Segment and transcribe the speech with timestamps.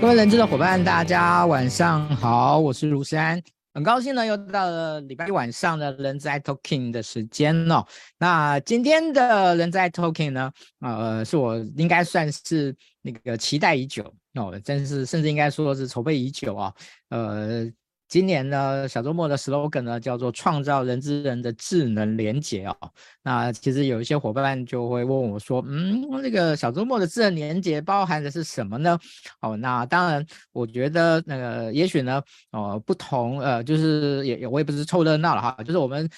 [0.00, 3.40] 各位人知的伙伴，大家晚上好，我是如山，
[3.74, 7.84] 很高兴呢，又到了礼拜一晚上的人在 Talking 的时间哦。
[8.18, 14.02] 那今天的人在 Talking 呢，呃，是我应该算是那个期待已久
[14.36, 16.72] 哦，真是甚至应该说是筹备已久啊，
[17.10, 17.70] 呃。
[18.10, 22.76] 今年呢，小周末的 slogan 呢叫做“创造人之人的智能连结”哦。
[23.22, 28.98] 那其实有一些伙伴就会问我说：“嗯，那个小周末的智能连结包含的是什么呢？”
[29.40, 32.20] 哦，那当然，我觉得那个也许呢，
[32.50, 36.10] 哦，不同呃，就是也也我也不是凑热闹了哈，就是我们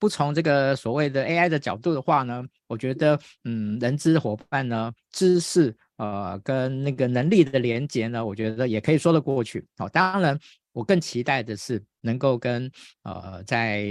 [0.00, 9.64] 不从这个所谓的 AI 的角度的话呢，我觉得嗯，人资伙伴呢，知识呃跟那个能力的连结呢，我觉得也可以说得过去。
[9.78, 10.36] 好，当然。
[10.76, 12.70] 我更期待的是能够跟
[13.02, 13.86] 呃，在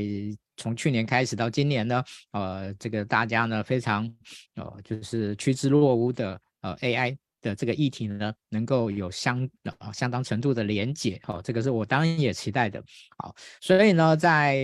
[0.56, 4.06] 从去年开始到今年呢，呃，这个大家呢非常
[4.54, 12.84] 呃就是趋之若鹜的呃 AI 的这个议题呢，能够有相呃相当程度的连结，哦，这个是我当然也期待的。
[13.18, 14.56] 好，所以呢，在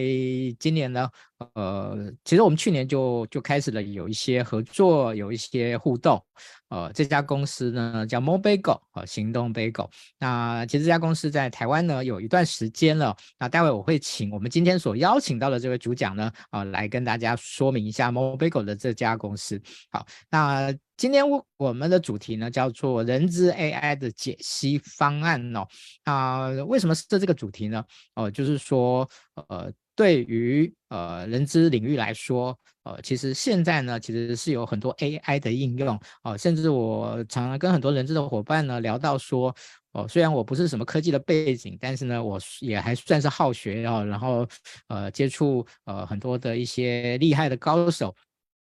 [0.59, 1.09] 今年呢，
[1.53, 6.23] 呃，其实我们去年就就开始了有一些合作，有一些互动。
[6.69, 9.89] 呃，这家公司呢叫 mobagel 呃，行动 Bago。
[10.17, 13.15] 那其实这家公司在台湾呢有一段时间了。
[13.37, 19.61] 那待会我会请我们今天所邀请到的这位主讲呢，啊、来跟大家说明一下 mobagel 的这家公司。
[19.91, 25.67] 好，那今天我我们的主题呢叫做人资 AI 的解析方案哦。
[26.05, 27.83] 啊、为什么是这个主题呢？
[28.15, 29.07] 哦、呃，就是说，
[29.49, 29.69] 呃。
[29.95, 39.49] 对于呃人资领域来说，呃，其实现在呢，其实是有很多 AI 的应用哦、呃，甚至我常常跟很多人资的伙伴呢聊到说，
[39.91, 44.47] 哦、呃，虽然我不是什么科技的背景，但是呢，我也还算是好学啊、然后
[44.87, 48.15] 呃接触呃很多的一些厉害的高手。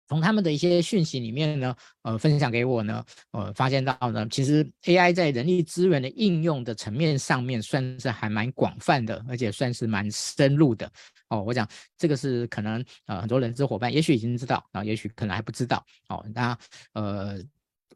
[0.09, 10.91] 从他们的一些讯息里面呢，呃，分享给我呢，呃，发现到呢，其实 AI 在人力资源的应用的层面上面，算是还蛮广泛的，而且算是蛮深入的。
[11.29, 11.69] 哦，我讲
[11.99, 15.85] 这个是可能呃很多人资伙伴也许已经知道，啊、后，也许可能还不知道。
[16.09, 16.57] 哦，那
[16.93, 17.39] 呃。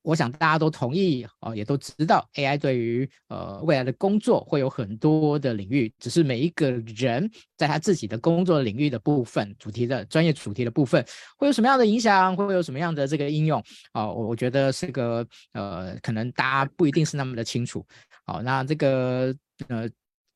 [0.02, 11.04] 我想大家都同意哦，也都知道 AI 对于呃未来的工作会有很多的领域，只是每一个人在他自己的工作领域的部分、主题的专业主题的部分
[11.36, 13.62] 会有什么样的影响，会有什么样的这个应用
[13.92, 14.10] 啊？
[14.10, 17.84] 我、我觉得是个呃，可能大家不一定是那么的清楚。
[18.24, 19.34] 好，那这个
[19.68, 19.88] 呃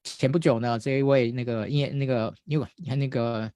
[0.02, 3.50] 前不久呢，这一位那个因那个因为你看那个。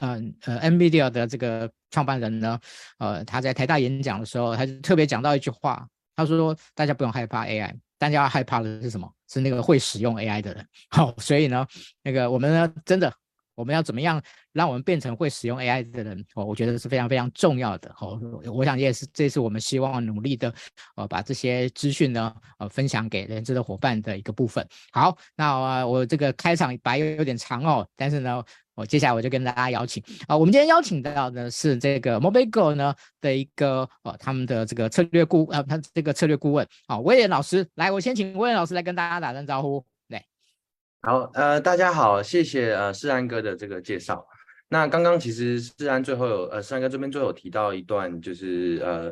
[0.00, 2.58] 嗯呃，，NVIDIA 的这个创办人呢，
[2.98, 5.86] 呃，他在台大演讲的时候，他就特别讲到一句话，
[6.16, 9.10] 他说：“大家不用害怕 AI，大家要害怕的是什么？
[9.28, 10.66] 是那个会使用 AI 的人。
[10.90, 11.66] ”好，所以呢，
[12.02, 13.12] 那个我们呢，真的。
[13.56, 16.24] 我们要怎么样让我们变成会使用 AI 的人？
[16.34, 17.94] 哦，我觉得是非常非常重要的。
[18.00, 18.18] 哦，
[18.50, 20.50] 我想也是，这是我们希望努力的，
[20.96, 24.66] 呃，把这些资讯呢，呃，分享给人资的伙伴的一个部分。
[24.92, 28.42] 好，那我，呃，我这个开场白有有点长哦，但是呢，
[28.80, 39.84] 我接下来我就跟大家邀请啊，我们今天邀请到的是这个 mobagel 呢的一个呃，他们的这个策略顾呃，他这个策略顾问啊，威廉老师，来，我先请威廉老师来跟大家打声招呼。
[41.02, 44.22] 好，呃，大家好，谢谢呃世安哥的这个介绍。
[44.68, 49.10] 那刚刚其实世安最后有呃世安哥这边最后有提到一段，就是呃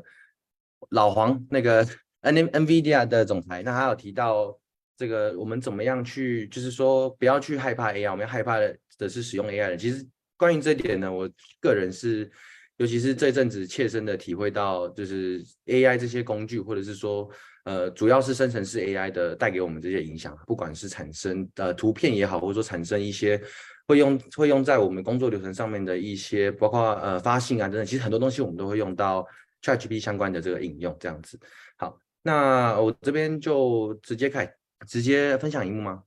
[0.91, 1.87] 老黄那个
[2.21, 4.55] N NVIDIA 的总裁，那他有提到
[4.99, 9.77] 这个我们怎么样去，就是说不要去害怕 AI，我们要害怕的的是使用 AI 的。
[9.79, 11.27] 其实关于这点呢，我
[11.61, 12.31] 个人是，
[12.77, 17.31] 尤其是这阵子切身的体会到，就是 AI 这些工具，或者是说。
[17.65, 23.39] 呃，主要是生成式 AI 的带给我们这些影响，不管是产生呃图片也好，或者说产生一些
[23.87, 29.27] 会用会用在我们工作流程上面的一些，包括呃发信啊等等，其实很多东西我们都会用到
[29.61, 31.39] ChatGPT 相关的这个应用，这样子。
[31.77, 34.51] 好，那我这边就直接开，
[34.87, 36.05] 直接分享一幕吗？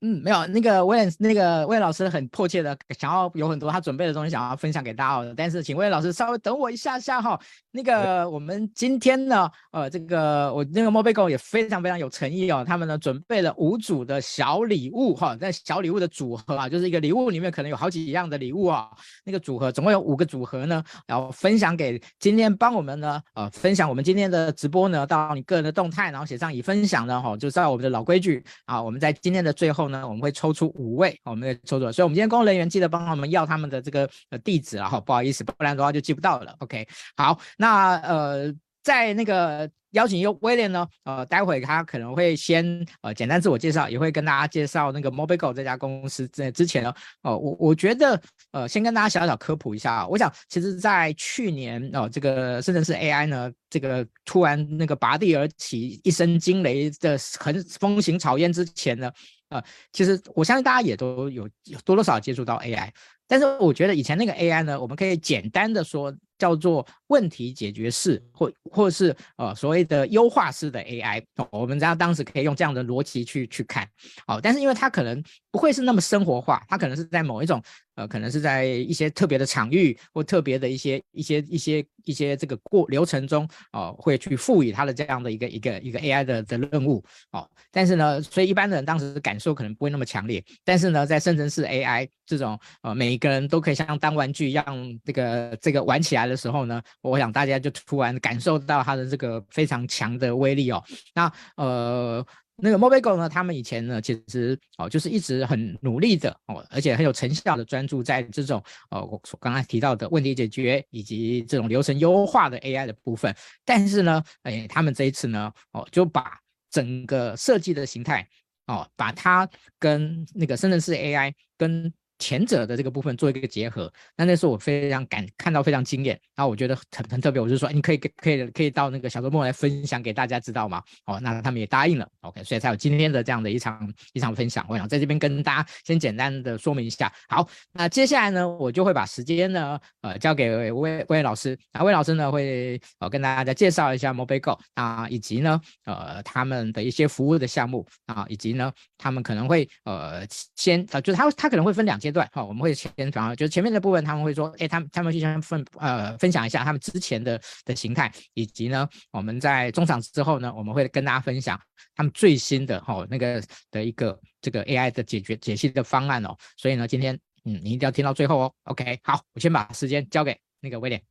[0.00, 7.36] 嗯，没有那个威廉，那个威廉老师很迫切的想要有很多他准备的东西想要分享给大家哦，但是请威廉老师稍微等我一下下哈。
[7.72, 18.88] 那个我们今天呢，呃，这个我那个 mobagel 也非常非常有诚意哦，他们呢准备了五组的小礼物哈，那小礼物的组合啊，就是一个礼物里面可能有好几样的礼物啊，
[19.24, 29.87] 那个组合总共有五个组合呢，然后分享给今天帮我们呢，呃，分享我们今天的直播呢到你个人的动态，然后写上已分享的哈，就照我们的老规矩啊，我们在今天的最后。
[29.88, 36.54] 呢，我们会抽出五位，我们会抽出，所以，我们今天工作人员记得帮我们要他们的这个呃地址啊，好，不好意思，不然的话就记不到了。
[36.58, 36.86] OK，
[37.16, 46.28] 好，那呃，在那个邀请又威廉呢，呃，待会他可能会先呃简单自我介绍，也会跟大家介绍那个 Mobigo 这家公司。
[46.28, 46.92] 在之前呢，
[47.22, 48.20] 哦、我我觉得
[48.52, 50.06] 呃，先跟大家小小科普一下啊。
[50.06, 59.10] 我想，其实，在去年哦、呃，这个甚至是 AI 呢，这个突然那个拔地而起，一声惊雷的很风行草烟之前呢，
[59.50, 59.62] 呃，
[59.92, 61.48] 其实我相信大家也都有
[61.84, 62.92] 多多少少接触到 AI。
[63.28, 73.86] 但是我觉得以前那个 AI 呢，我们可以简单的说叫做问题解决式，或或是呃所谓的优化式的 AI，我们家当时可以用这样的逻辑去去看，
[74.26, 77.62] 哦，但是因为它可能不会是那么生活化，它可能是在某一种
[77.96, 94.64] 呃，可能是在一些特别的场域或特别的一些一些一些一些这个过流程中，哦，会去赋予它的这样的一个一个一个 AI 的的任务，哦，但是呢，所以一般的人当时感受可能不会那么强烈，但是呢，在生成式 AI 这种呃每一个人都可以像当玩具一样
[95.04, 100.82] 这个这个玩起来的时候呢，我想大家就突然感受到它的这个非常强的威力哦。
[101.14, 102.26] 那呃
[102.60, 113.34] 那个 Mobigo 呢，他们以前呢其实哦就是一直很努力的哦，而且很有成效的专注在这种呃我所刚才提到的问题解决以及这种流程优化的 AI 的部分。
[113.64, 116.36] 但是呢，哎，他们这一次呢哦就把
[116.70, 118.26] 整个设计的形态
[118.66, 119.48] 哦，把它
[119.78, 130.82] 跟那个深圳式 AI 跟前者的这个部分做一个结合，那那时候我非常感看到非常惊艳，然后我觉得很很特别，我就说你可以可以可以到那个小周末来分享给大家知道吗？
[131.06, 134.66] 哦，那他们也答应了，OK，所以才有今天的这样的一场一场分享。
[134.68, 137.12] 我想在这边跟大家先简单的说明一下。
[137.28, 150.26] 好，那接下来呢，我就会把时间呢呃交给魏魏老师，啊，魏老师呢会呃跟大家介绍一下 Mobigo 啊，以及呢呃他们的一些服务的项目啊，以及呢他们可能会呃
[150.56, 152.07] 先啊就他他可能会分两阶。
[152.08, 161.60] 阶段好，我们会先讲就是前面的部分，他们会说，哎，他们他们就先分呃分享一下他们之前的的形态，以及呢，我们在中场之后呢，我们会跟大家分享
[161.94, 166.34] 他们最新的哈、哦、那个的一个这个 AI 的解决解析的方案哦。
[166.56, 167.14] 所以呢，今天
[167.44, 168.54] 嗯，你一定要听到最后哦。
[168.64, 171.02] OK，好，我先把时间交给那个威廉。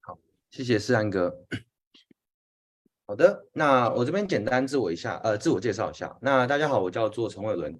[0.00, 0.18] 好，
[0.50, 1.30] 谢谢思安哥。
[3.06, 6.16] 好的，那我这边简单自我一下，呃，自我介绍一下。
[6.22, 7.78] 那大家好，我叫做陈伟伦，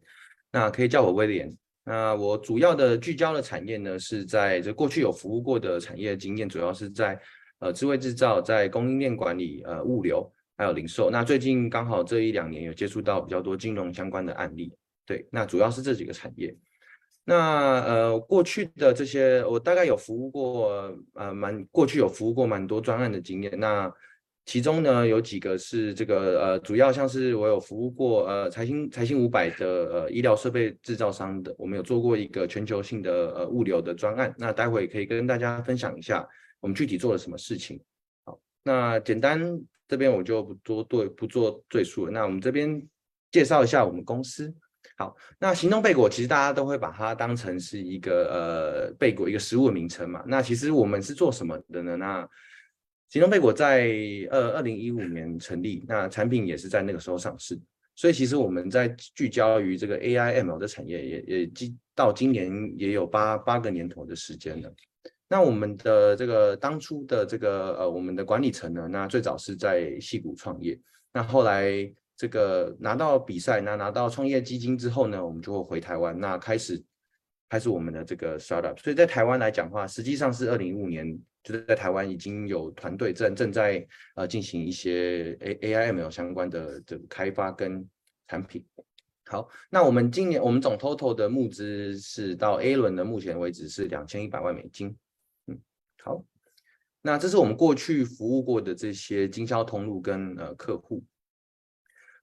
[0.51, 1.57] 那可以叫我威廉。
[1.85, 7.21] 那我主要的聚焦的产业呢，是在这过去有服务过的产业经验，主要是在
[7.59, 11.11] 呃智慧制造、在供应链管理、呃物流还有零售。
[11.11, 14.73] 那最近刚好这一两年有接触到比较多金融相关的案例，
[15.05, 16.57] 对，那主要是这几个产业。
[17.27, 23.59] 那呃过去的这些我大概有服务过呃蛮过去有服务过蛮多专案的经验。
[23.59, 23.93] 那
[24.47, 36.27] 其中呢，有几个是这个呃，主要像是我有服务过呃财新财新五百的呃医疗设备制造商的，我们有做过一个全球性的呃物流的专案，那待会可以跟大家分享一下
[36.61, 37.81] 我们具体做了什么事情。
[38.25, 39.41] 好，那简单
[39.89, 42.13] 这边我就不多对不做赘述了。
[42.13, 42.87] 那我们这边
[43.31, 44.55] 介绍一下我们公司。
[44.99, 50.23] 好，那行动贝果其实大家都会把它当成是一个呃贝果一个食物的名称嘛。
[50.27, 51.97] 那其实我们是做什么的呢？
[51.97, 52.29] 那
[53.15, 53.87] 行动贝果在
[54.29, 57.57] 二二零一五年成立，那产品也是在那个时候上市，
[57.95, 64.75] 所以其实我们在聚焦于这个 AI ML 的产业也，也今到今年也有八八个年头的时间了。
[65.29, 70.77] 那我们的这个当初的这个呃我们的管理层呢，那最早是在戏谷创业，
[71.13, 71.71] 那后来
[72.17, 76.83] 这个拿到比赛，那拿到创业基金之后呢，我们就会回台湾，那开始
[77.49, 78.77] 开始我们的这个 startup。
[78.83, 81.17] 所以在台湾来讲的话，实际上是二零一五年。
[81.45, 83.87] 就是在台湾已经有团队正正在
[84.17, 87.87] 呃进行一些 A A I M L 相关的这个开发跟
[88.27, 88.65] 产品。
[89.27, 94.97] 好，那我们今年我们总 total 的募资是到 A 轮的目前为止是两千一百万美金。
[95.47, 95.61] 嗯，
[96.03, 96.25] 好，
[97.03, 101.05] 那这是我们过去服务过的这些经销通路跟呃客户。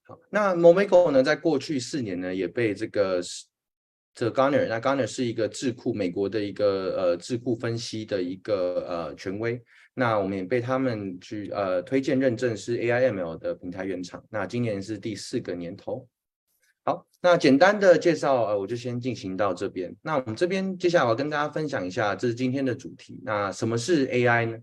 [0.02, 3.20] 好，那 Mobigo 呢，在过去四年呢也被这个。
[4.14, 9.58] 这 Garner，那 Garner 是一个智库，美国的一个呃智库分析的一个呃权威。
[9.94, 14.22] 那我们也被他们去呃推荐认证是 AI/ML 的平台原厂。
[14.28, 16.06] 那今年是第四个年头。
[16.84, 19.94] 好，那简单的介绍呃我就先进行到这边。
[20.02, 23.18] 那我们这边接下来我要跟大家分享一下，这是今天的主题。
[23.24, 24.56] 那什么是 AI 呢？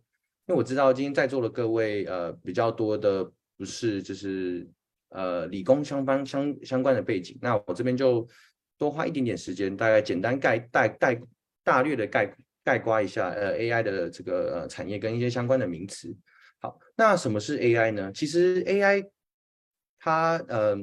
[0.46, 3.24] 因为我知道今天在座的各位呃比较多的
[3.58, 4.68] 不是就是
[5.10, 7.36] 呃理工相关相相关的背景。
[7.41, 8.27] 那我这边就。
[8.79, 11.21] 多花一点点时间，大概简单概概概
[11.63, 12.33] 大略的概
[12.63, 16.15] 概括一下，呃，AI 的这个呃产业跟一些相关的名词。
[16.62, 18.12] 好，那什么是 AI 呢？
[18.13, 19.05] 其实 AI
[20.00, 20.77] 它呃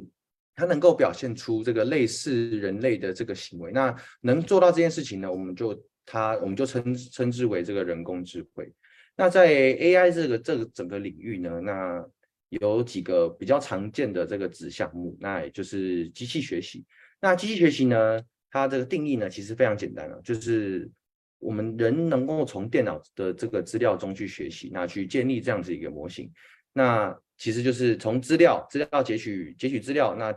[0.54, 8.70] 它能够表现出这个类似人类的这个行为，那能做到这件事情呢，我们就它我们就称称之为这个人工智慧。
[9.16, 12.06] 那在 AI 这个这个整个领域呢，那
[12.50, 16.84] 有几个比较常见的这个子项目，那也就是机器学习。
[17.20, 20.90] 那机器学习呢，它这个定义呢，其实非常简单了，就是
[21.38, 26.30] 我们人能够从电脑的这个资料中去学习，那去建立这样子一个模型。
[26.72, 30.34] 那其实就是从资料资料截取截取资料，那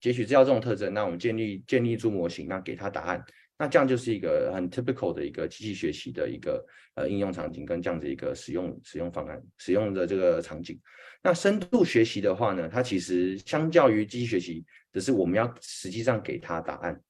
[0.00, 3.22] 截取资料这种特征，那我们建立建立一组模型，那给它答案。
[3.58, 6.64] 那这样就是一个很 typical 的一个机器学习的一个
[6.96, 10.80] 呃应用场景，跟这样子一个使用使用方案使用的这个场景。
[11.22, 17.00] 那深度学习的话呢，它其实相较于机器学习，只是我们要实际上给它答案。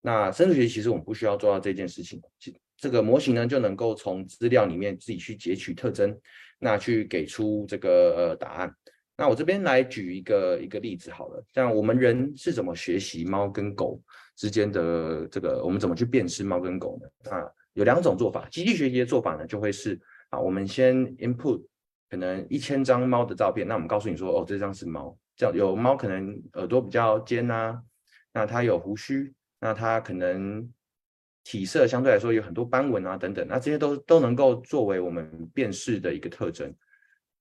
[0.00, 2.20] 那深度学习其实我们不需要做到这件事情，
[2.76, 6.14] 这个模型呢就能够从资料里面自己去截取特征，
[6.58, 8.74] 那去给出这个呃答案。
[9.16, 14.02] 那我这边来举一个一个例子好了，像我们人是怎么学习猫跟狗
[14.36, 17.30] 之间的这个，我们怎么去辨识猫跟狗呢？
[17.30, 18.48] 啊，有两种做法。
[18.50, 19.98] 机器学习的做法呢，就会是
[20.30, 21.64] 啊，我们先 input
[22.10, 27.82] 可能一千张猫的照片，那我们告诉你说，哦，这张是猫，叫有猫可能耳朵比较尖啊，
[28.32, 30.68] 那它有胡须，那它可能
[31.42, 36.74] 体色相对来说有很多斑纹啊等等，那这些都都能够作为我们辨识的一个特征。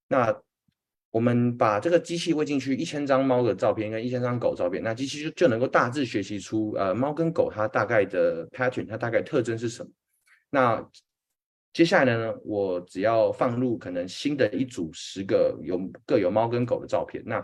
[0.08, 0.36] 那
[1.12, 9.92] 我们把这个机器喂进去一千张猫的照片跟一千张狗照片，那机器就就能够大致学习出呃猫跟狗它大概的 pattern，它大概特征是什么。
[10.50, 10.90] 那
[11.72, 17.44] 接下来呢，我只要放入可能新的一组十个有各有猫跟狗的照片，那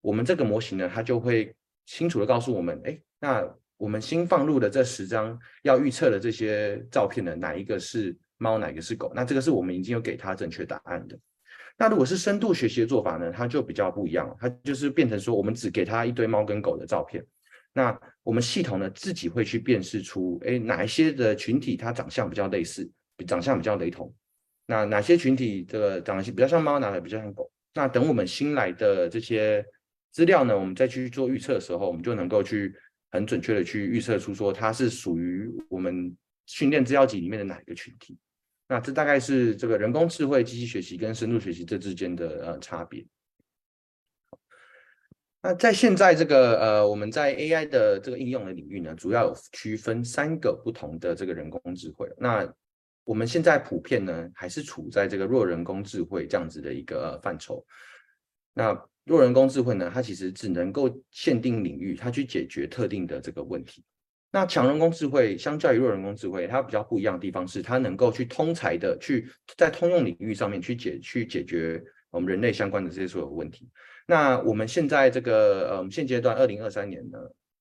[0.00, 9.12] 我们这个模型呢，它就会清楚地告诉我们，哎，那我们新放入的这十张要预测的这些照片呢，哪一个是猫，哪一个是狗？
[9.14, 11.18] 那这个是我们已经有给它正确答案的。
[11.78, 17.22] 那如果是深度学习的做法呢，它就比较不一样，它就是变成说，我们只给它一堆猫跟狗的照片，
[17.74, 22.90] 那我们系统呢自己会去辨识出，哎，哪一些的群体它长相比较类似，
[23.26, 24.14] 长相比较雷同，
[24.66, 27.52] 那哪些群体这个长得比较像猫，哪个比较像狗？
[27.74, 29.62] 那等我们新来的这些
[30.16, 32.74] 资料呢，我们再去做预测的时候，我们就能够去
[33.10, 38.16] 很准确的去预测出说它是属于我们训练资料集里面的哪一个群体。
[38.66, 43.06] 那这大概是这个人工智慧、机器学习跟深度学习这之间的呃差别。
[45.42, 52.10] 那在现在这个呃我们在 AI 的这个应用的领域呢，主要有区分三个不同的这个人工智慧。
[52.16, 52.50] 那
[53.04, 57.62] 我们现在普遍呢还是处在这个弱人工智慧这样子的一个范畴。
[58.54, 58.74] 那
[59.06, 63.82] 弱人工智慧呢，它其实只能够限定领域，它去解决特定的这个问题。
[64.32, 73.70] 那强人工智慧相较于弱人工智慧，它比较不一样的地方是，它能够去通才的去在通用领域上面去解去解决我们人类相关的这些所有问题。
[74.06, 77.18] 那我们现在这个呃现阶段二零二三年呢，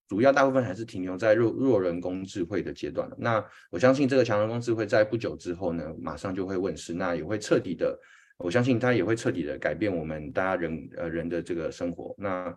[0.09, 3.09] 主要大部分还是停留在弱弱人工智慧的阶段。
[3.17, 7.97] 那我相信这个强人工智慧在不久之后呢，马上就会问世，那也会彻底的，
[8.37, 12.13] 我相信它也会彻底的改变我们大家人呃人的这个生活。
[12.17, 12.53] 那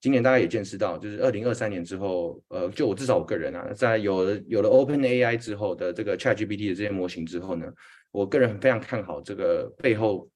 [0.00, 7.72] 今年大家也见识到，就是二零二三年之后，呃，就我至少我个人啊，在有了有了 OpenAI 之后的这个 ChatGPT 的这些模型之后呢，
[8.10, 10.28] 我个人非常看好这个背后，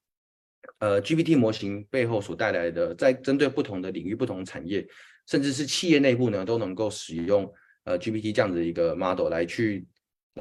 [0.79, 4.87] 呃，GPT 模型背后所带来的，在针对不同的领域、不同产业，
[5.27, 7.53] 甚至是企业内部呢，都能够使用
[7.85, 9.87] 呃 GPT 这样子一个 model 来去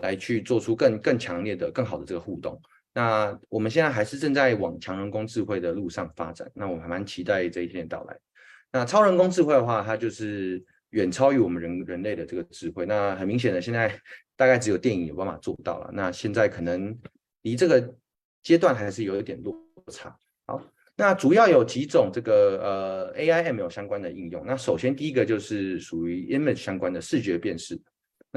[0.01, 2.57] 来去做出更更强烈的、更好的这个互动。
[2.97, 8.17] 那我们现在还是正在往强人工智慧的路上发展，那我还蛮期待这一天的到来。
[8.71, 12.87] 那超人工智慧的话，它就是远超于我们人人类的这个智慧。
[12.87, 14.01] 那很明显的，现在
[14.35, 15.91] 大概只有电影有办法做到了。
[15.93, 16.97] 那现在可能
[17.43, 17.95] 离这个
[18.41, 19.55] 阶段还是有一点落
[19.91, 20.17] 差。
[20.47, 20.59] 好，
[20.95, 24.43] 那主要有几种这个呃 AI ML 相关的应用。
[24.43, 27.79] 那首先第一个就是属于 image 相关的视觉辨识。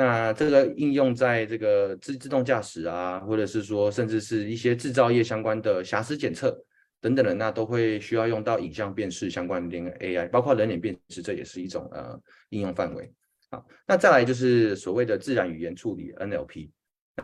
[0.01, 6.57] 那这个应用在这个自自动驾驶啊，或者是说甚至是一些制造业相关的瑕疵检测。
[7.03, 13.11] 等等的，那都会需要用到影像辨识相关的 AI，包括人脸辨识，这也是一种呃应用范围。
[13.51, 16.69] 好，那再来就是所谓的自然语言处理 NLP。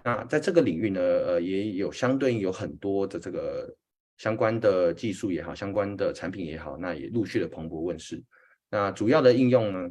[0.02, 3.71] 那在这个领域呢，呃，也有相对应有很多的这个
[4.16, 8.23] 相关的技术也好，相关的产品也好，那也陆续的蓬勃问世。
[8.71, 9.90] 那主要的应用呢，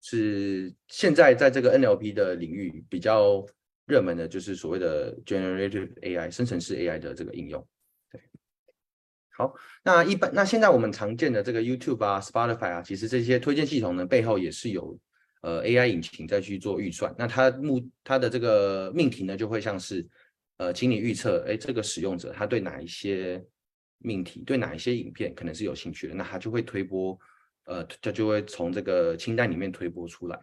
[0.00, 3.44] 是现在在这个 NLP 的领域比较
[3.86, 7.66] 热门的，就是所谓的 Generative AI 生成式 AI 的这个应用。
[8.10, 8.20] 对
[9.36, 14.98] 好，那一般那现在我们常见的这个 YouTube 啊、Spotify 啊，其实这些推荐系统呢，背后也是有
[15.42, 17.14] 呃 AI 引擎在去做预算。
[17.18, 20.06] 那它目它的这个命题呢，就会像是
[20.58, 23.42] 呃，请你预测，哎，这个使用者他对哪一些
[23.96, 27.18] 命题、对哪一些影片可能是有兴趣的，那他就会推播，
[27.64, 30.38] 呃，它就会从这个清单里面推播出来。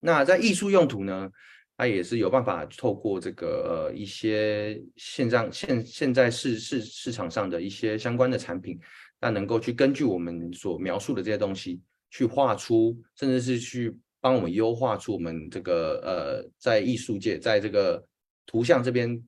[0.00, 1.30] 那在艺术用途呢，
[1.76, 8.78] 它也是有办法透过这个呃一些线上现现在市市市场上的一些相关的产品，
[9.20, 11.80] 那能够去根据我们所描述的这些东西，
[12.10, 18.04] 去画出，甚至是去帮我们优化出我们这个呃在艺术界，在这个
[18.44, 19.22] 图像这边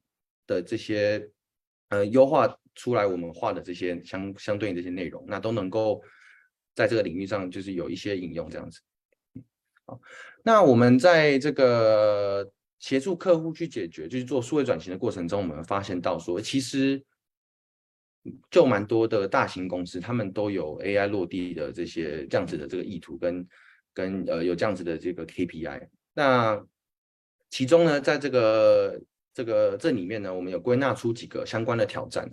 [0.46, 1.28] 的这些
[1.88, 6.00] 呃优化出来我们画的这些相相对应的这些内容，那都能够
[6.78, 8.80] 在这个领域上就是有一些应用这样子。
[9.84, 10.00] 好，
[10.44, 17.02] 那我们在这个协助客户去解决，就是做数位转型的过程中，我们发现到说，其实
[18.48, 23.48] 就蛮多的大型公司，他们都有 AI 落地的这些这样子的这个意图跟
[23.92, 25.88] 跟呃有这样子的这个 KPI。
[26.14, 26.64] 那
[27.50, 29.02] 其中呢，在这个
[29.34, 32.30] 这个这里面呢，我们有归纳出几个相关的挑战。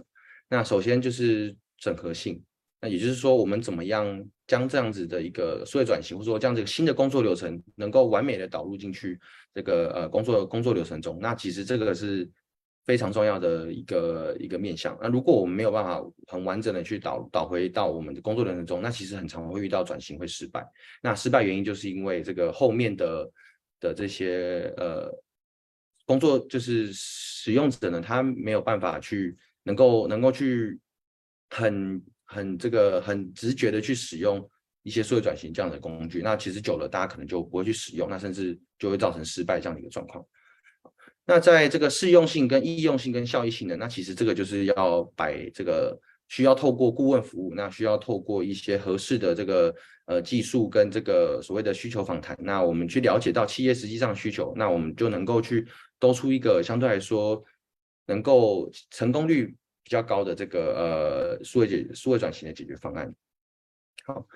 [0.49, 2.43] 那首先就是整合性。
[2.81, 9.19] 那也就是说，我们怎么样将这样子的一个数位转型，或者说将这样子新的工作流程，能够完美的导入进去
[9.53, 11.17] 这个呃工作工作流程中？
[11.19, 12.29] 那其实这个是
[12.85, 14.95] 非常重要的一个一个面向。
[15.01, 20.63] 那如果我们没有办法很完整的去导导回到我们的工作流程中，那其实很常会遇到转型会失败。
[21.01, 23.31] 那失败原因就是因为这个后面的
[23.79, 25.11] 的这些呃
[26.05, 30.79] 工作，就是使用者呢，他没有办法去能够能够去
[31.49, 31.99] 很。
[32.25, 34.48] 很这个很直觉的去使用
[34.84, 40.25] 一些数位转型这样的工具，那其实久了大家可能就不会去使用，那甚至就会造成失败这样的一个状况。
[41.25, 49.74] 那在这个适用性跟易用性跟效益性呢，那其实这个就是要摆这个需要透过顾问服务，那需要透过一些合适的这个
[50.05, 55.65] 呃技术跟这个所谓的需求访谈，那我们去了解到企业实际上需求，那我们就能够去
[56.00, 57.44] 兜出一个相对来说
[58.05, 59.55] 能够成功率。
[59.86, 63.13] 比较高的这个呃数位解数位转型的解决方案。
[64.04, 64.27] 好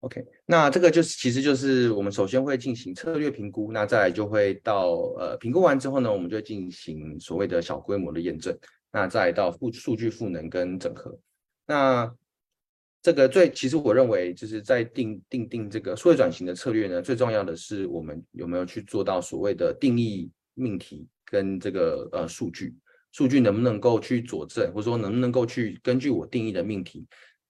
[0.00, 8.56] ，OK，那这个就是其实就是我们首先会进行策略评估，那再来就会到呃评估完之后呢，我们就进行所谓的小规模的验证，
[8.92, 11.18] 那再到数数据赋能跟整合。
[11.66, 12.14] 那
[13.02, 22.74] 这个最其实我认为就是在定定定这个数位转型的策略呢，最重要的是我们有没有去做到所谓的定义命题跟这个呃数据。
[23.12, 27.06] 数据能不能够去佐证，或者说能不能够去根据我定义的命题，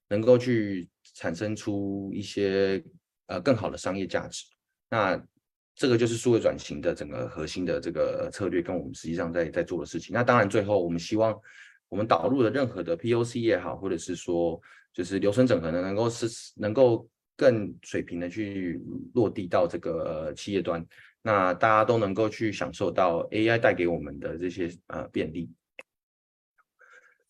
[0.07, 2.83] 能够去产生出一些
[3.27, 4.45] 呃更好的商业价值？
[4.89, 5.21] 那
[5.75, 10.13] 这个就是数位转型的整个核心的这个策略，跟我们实际上在在做的事情。
[10.13, 11.37] 那当然，最后我们希望
[11.87, 14.59] 我们导入的任何的 POC 也好，或者是说
[14.93, 18.81] 就是流程整合呢，能够是能够更水平的去
[19.13, 20.85] 落地到这个企业端。
[21.21, 25.51] 那大家都能够去享受到 AI 带给我们的这些呃便利。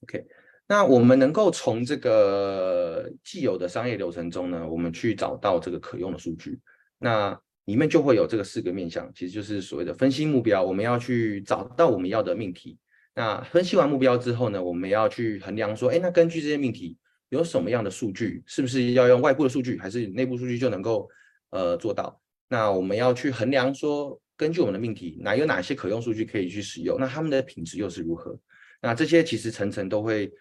[0.03, 0.25] OK，
[0.67, 6.59] 那我们能够从这个既有的商业流程中呢，我们去找到这个可用的数据。
[6.97, 10.63] 那里面就会有这个四个面向，其实就是所谓的分析目标。
[10.63, 12.77] 我们要去找到我们要的命题。
[13.13, 16.97] 那分析完目标之后呢，我们要去衡量说，哎，那根据这些命题
[17.29, 21.09] 有什么样的数据，是不是要用外部的数据，还是内部数据就能够
[21.49, 22.21] 呃做到？
[22.51, 26.97] 那我们要去衡量说，根据我们的命题，哪有哪些可用数据可以去使用？
[26.99, 28.37] 那他们的品质又是如何？
[28.81, 30.31] 那这些其实层层都会、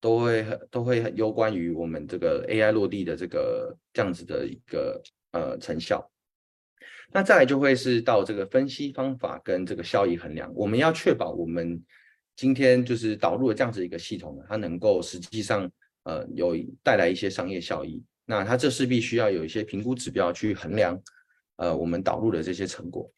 [0.00, 5.02] 都会、都会攸关于我们这个 AI 落地的这个这样子的一个
[5.32, 6.08] 呃成效。
[7.12, 11.82] 那再来就会是到这个分析方法跟这个效益衡量，我们要确保我们
[12.36, 15.68] 今天就是导入了这样子一个系统呢，它能够实际上
[16.04, 18.04] 呃有带来一些商业效益。
[18.24, 20.96] 那它这是必须要有一些评估指标去衡量。
[21.56, 23.10] 呃，我们导入的这些成果，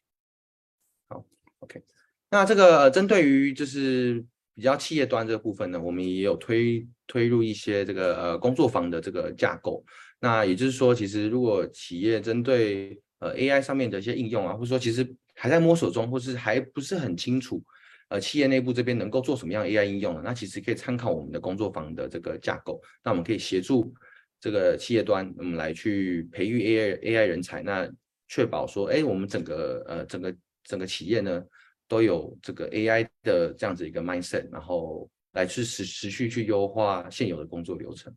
[1.07, 1.25] 好
[1.59, 1.81] ，OK。
[2.29, 4.23] 那这个针对于就是
[4.55, 9.83] 比较企业端这个部分呢，我们也有推推入一些这个呃工作坊的这个架构。
[10.19, 17.63] 那也就是说，其实如果企业针对呃 AI 上面的一些应用啊，或者说其实还在摸索中，或是还不是很清楚，
[18.09, 20.21] 呃，企业内部这边能够做什么样 AI 应用呢？
[20.23, 22.81] 那其实可以参考我们的工作坊的这个架构。
[23.03, 23.93] 那我们可以协助
[24.39, 27.63] 这个企业端，我们来去培育 AI AI 人才。
[27.63, 27.89] 那
[28.29, 31.43] 确保说，哎，我们整个呃整个整个企业呢，
[31.87, 38.15] 都有这个 AI 的这样子一个 mindset，然后来去持持续去优化现有的工作流程。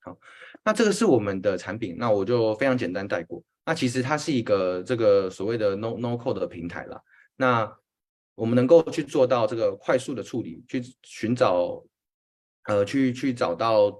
[0.00, 0.18] 好，
[0.64, 3.44] 那这个是我们的产品，那我就非常简单带过。
[3.66, 6.98] 那其实它是一个这个所谓的 no no code 的平台啦。
[7.36, 7.70] 那
[8.34, 11.84] 我们能够去做到这个快速的处理，去寻找
[12.64, 13.94] 呃去去找到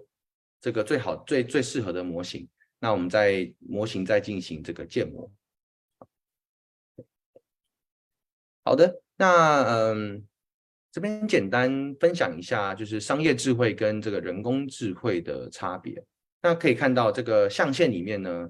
[0.58, 2.48] 这个最好最最适合的模型。
[2.80, 5.30] 那我们在模型再进行这个建模。
[8.64, 10.26] 好的，那嗯，
[10.92, 16.04] 这边简单分享一下，就是商业智慧跟这个人工智慧的差别。
[16.42, 18.48] 那可以看到这个象限里面呢，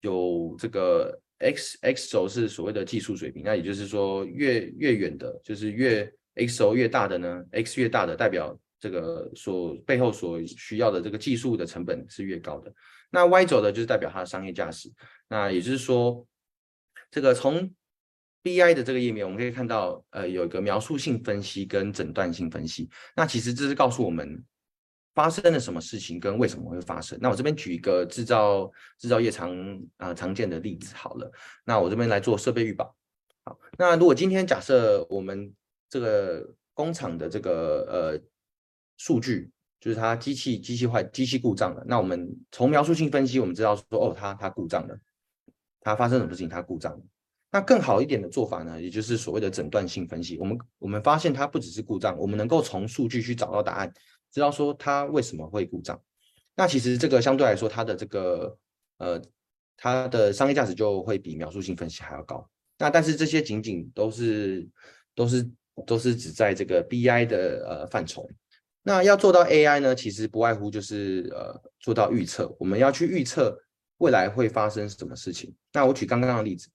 [0.00, 12.72] 有这个 x x 轴是所谓的技术水平，那也就是说越越远的，就是越 x 轴越大的呢，x 越大的代表这个所背后所需要的这个技术的成本是越高的。
[13.14, 14.92] 那 y 轴的就是代表它的商业价值。
[15.28, 16.26] 那也就是说，
[17.12, 17.72] 这个从
[18.42, 22.90] BI 的这个页面，我们可以看到，呃，有一个描述性分析跟诊断性分析。
[23.14, 24.44] 那其实这是告诉我们
[25.14, 27.16] 发生了什么事情跟为什么会发生。
[27.22, 31.30] 那我这边举一个制造制造业常啊、常见的例子好了。
[31.64, 32.94] 那我这边来做设备预保。
[33.44, 35.54] 好，那如果今天假设我们
[35.88, 38.20] 这个工厂的这个呃
[38.96, 39.50] 数据，
[39.84, 44.98] 就是它机器机器坏、机器故障了，那我们从描述性分析，我们知道说，哦，它它故障了，
[45.82, 47.04] 它发生什么事情，它故障了。
[47.50, 50.38] 那更好一点的做法呢，也就是所谓的诊断性分析。
[50.38, 53.92] 我们我们发现它不只是故障，我们能够从数据去找到答案，
[54.32, 56.00] 知道说它为什么会故障。
[56.56, 58.56] 那其实这个相对来说，它的这个
[58.96, 59.20] 呃，
[59.76, 62.48] 它的商业价值就会比描述性分析还要高。
[62.78, 64.66] 那但是这些仅仅都是
[65.14, 65.50] 都是
[65.86, 68.26] 都是只在这个 BI 的呃范畴。
[68.84, 72.54] 那要做到 AI 呢，其实不外乎就是呃做到预测。
[72.60, 73.58] 我们要去预测
[73.98, 75.52] 未来会发生什么事情。
[75.72, 76.68] 那我举刚刚的例子。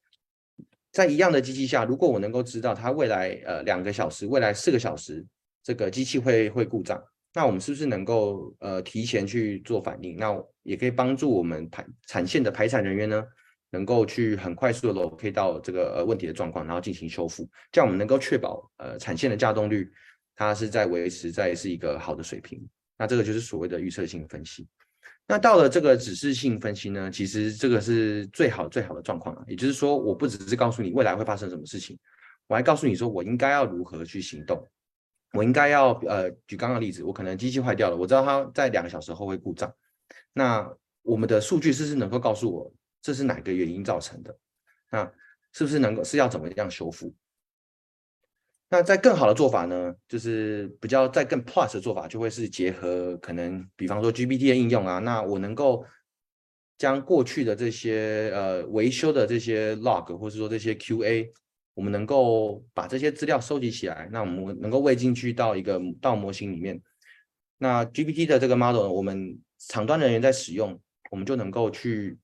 [0.91, 5.23] 在一样的机器下，如果我能够知道它未来呃两个小时、未来四个小时
[5.63, 6.99] 这个机器会会故障，
[7.31, 10.17] 那我们是不是能够呃提前去做反应？
[10.17, 13.23] 那也可以帮助我们排产线的排产人员呢，
[13.69, 19.87] 能够去很快速的 locate 到这个呃问题的状况，然后进行修复，这样我们能够确保呃产线的稼动率
[20.39, 22.65] 它是在维持在是一个好的水平。
[22.97, 24.65] 那这个就是所谓的预测性分析。
[25.27, 29.43] 那到了这个指示性分析呢，其实这个是最好最好的状况啊。
[29.45, 31.99] 也就是说，我不只是告诉你未来会发生什么事情，
[32.47, 34.65] 我还告诉你说我应该要如何去行动。
[35.33, 39.69] 我应该要呃，举刚刚例子，我可能机器坏掉了，我知道它在两个小时后会故障。
[40.31, 44.35] 那我们的数据是不是能够告诉我这是哪个原因造成的？
[44.89, 45.11] 那
[45.51, 47.13] 是不是能够是要怎么样修复？
[48.71, 55.83] 那在更好的做法呢，就是比较在更 plus 的做法，就会是结合可能，比方说 GPT 的应用啊，那我能够
[56.77, 61.31] 将过去的这些呃维修的这些 log，或者说这些 QA，
[61.73, 66.79] 我们能够把这些资料收集起来，那我们能够喂进去到一个到模型里面。
[67.57, 70.79] 那 GPT 的这个 model，我们厂端人员在使用，
[71.09, 72.19] 我们就能够去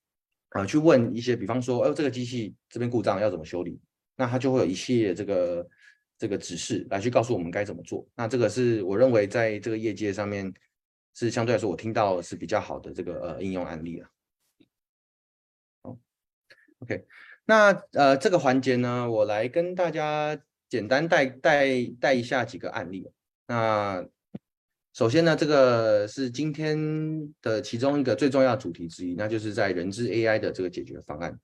[0.49, 3.79] 啊、去问一些，比方说，哦、这个机器这边故障要怎么修理？
[4.15, 5.67] 那它就会有一系列这个。
[6.17, 10.53] 这个指示来去告诉我们该怎么做，那这个是我认为在这个业界上面
[11.13, 14.09] 是相对来说我听到是比较好的这个呃应用案例了。
[15.83, 15.97] 好
[16.79, 17.05] ，OK，
[17.45, 20.37] 那呃这个环节呢，我来跟大家
[20.69, 21.67] 简单带带
[21.99, 23.09] 带一下几个案例。
[23.47, 24.05] 那
[24.93, 26.77] 首先呢，这个是今天
[27.41, 31.37] 的其中一个最重要主题之一，那就是在人资 AI 的这个解决方案。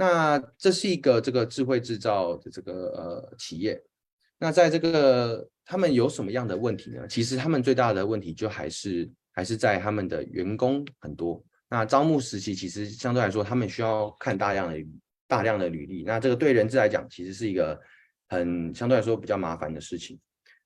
[0.00, 3.82] 那这是一个这个智慧制造的这个呃企业，
[4.38, 7.04] 那在这个他们有什么样的问题呢？
[7.08, 11.44] 其实他们最大的问题就还是还是在他们的员工很多。
[11.68, 14.86] 那招募时期其实相对来说，他们需要看大量的
[15.26, 16.04] 大量的履历。
[16.04, 17.76] 那这个对人资来讲，其实是一个
[18.28, 20.16] 很相对来说比较麻烦的事情。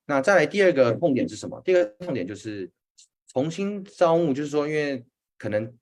[0.05, 1.59] 那再来第二个痛点是什么？
[1.65, 2.69] 第二个痛点就是
[3.33, 5.03] 重新招募，就是说因为
[5.39, 5.75] 可能。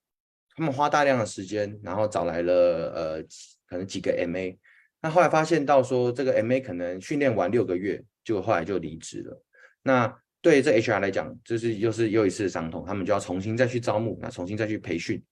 [0.56, 2.54] 他们花大量的时间，然后找来了
[2.94, 3.24] 呃，
[3.68, 4.58] 可能几个 MA，
[5.02, 9.44] 那后来发现到说这个 MA 可能训练完六个月，就后来就离职了。
[9.82, 15.24] 那对这 HR 来讲，就是又是又一次伤痛，他们就要重新再去招募，那重新再去培训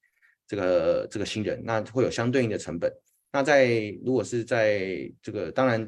[0.47, 2.91] 这个这个新人，那会有相对应的成本。
[3.31, 5.87] 那在如果是在这个当然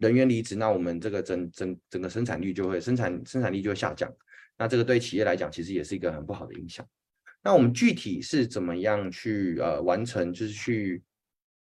[0.00, 4.12] 人员离职，那我们这个整整整个生产率就会生产生产力就会下降。
[4.58, 6.86] 那这个对企业来讲，其实也是一个很不好的影响。
[7.44, 11.02] 那我们具体是怎么样去呃完成，就是去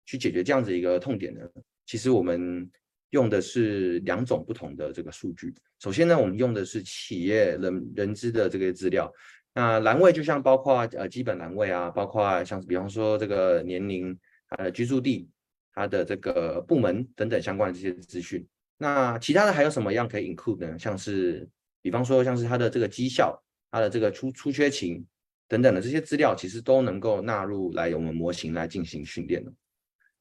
[0.06, 1.40] 去解决这样子一个痛点呢？
[1.84, 2.70] 其实我们
[3.10, 5.52] 用的是两种不同的这个数据。
[5.80, 9.12] 首先呢，我们用的是企业人人资的这个资料。
[9.52, 14.16] 那栏位就像包括呃基本栏位啊，包括像比方说这个年龄、
[14.48, 15.28] 它的居住地、
[15.72, 18.46] 它的这个部门等等相关的这些资讯。
[18.78, 20.78] 那其他的还有什么样可以 include 呢？
[20.78, 21.48] 像是
[21.82, 23.36] 比方说像是它的这个绩效、
[23.72, 25.04] 它的这个出出缺勤。
[25.46, 29.52] 等等的这些资料，其实都能够纳入来我们模型来进行训练的。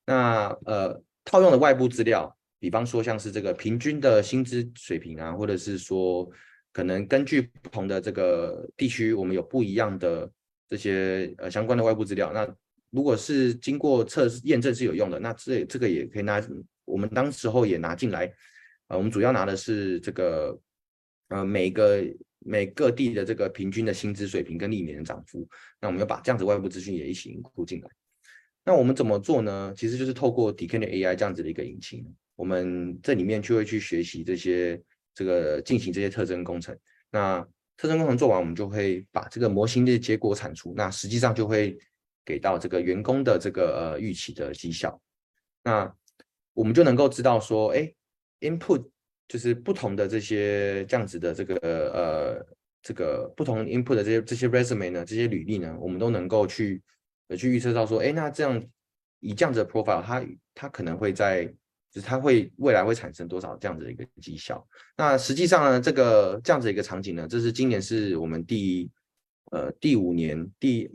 [0.06, 6.30] 那呃，套用的外部资料，比方说像是这个平均的薪资水平啊，或者是说
[6.74, 10.30] 可能根据不同的这个地区，我们有不一样的
[10.70, 12.34] 这些呃相关的外部资料。
[12.34, 12.46] 那
[12.90, 16.42] 如果是经过测试验证是有用的，那这这个也可以拿，
[16.84, 18.32] 我们当时候也拿进来。
[18.90, 20.60] 呃，我们主要拿的是这个
[21.30, 22.04] 呃每个。
[22.46, 25.48] 每各地的这个平均的薪资水平跟历年的涨幅，
[25.80, 27.90] 那我们要把这样子外部资讯也一起引入进来。
[28.66, 29.74] 那我们怎么做呢？
[29.76, 34.82] 其实就是透过 d e c n AI 这样子的一个引擎，我们这里面就会去学习这些
[35.14, 36.78] 这个进行这些特征工程。
[37.12, 40.74] 那特征工程做完，我们就会把这个模型的结果产出。
[40.78, 41.78] 那实际上就会
[42.24, 45.02] 给到这个员工的这个呃预期的绩效。
[45.64, 45.94] 那
[46.54, 47.94] 我们就能够知道说，哎
[48.40, 48.88] ，input
[49.28, 52.46] 就是不同的这些这样子的这个呃
[52.82, 56.82] 这个不同 input 的这些这些 resume 呢，这些履历呢，我们都能够去
[57.28, 57.38] 呃。
[57.38, 58.64] 去预测到说，哎，那这样
[59.20, 61.46] 以这样子的 profile，它它可能会在，
[61.90, 64.68] 就是它会未来会产生多少这样子的一个绩效？
[64.98, 68.92] 那实际上呢，这个这样子一个场景呢，这是今年是我们第
[69.52, 70.92] 呃第五年第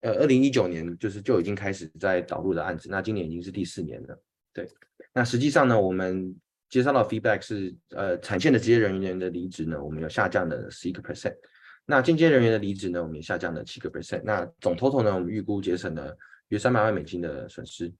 [0.00, 4.22] 呃二零一九年就是就已经开始在导入的案子，那今年已经是第四年了。
[4.52, 4.68] 对，
[5.14, 6.34] 那实际上呢，我们
[6.72, 11.36] 接收到 feedback 是呃产线的职业人员的离职呢，我们有下降了十一个 percent。
[11.84, 14.22] 那进阶人员的离职呢，我们也下降了七个 percent。
[14.24, 16.16] 那总 total 呢，我们预估节省了
[16.48, 17.92] 约三百万美金的损失。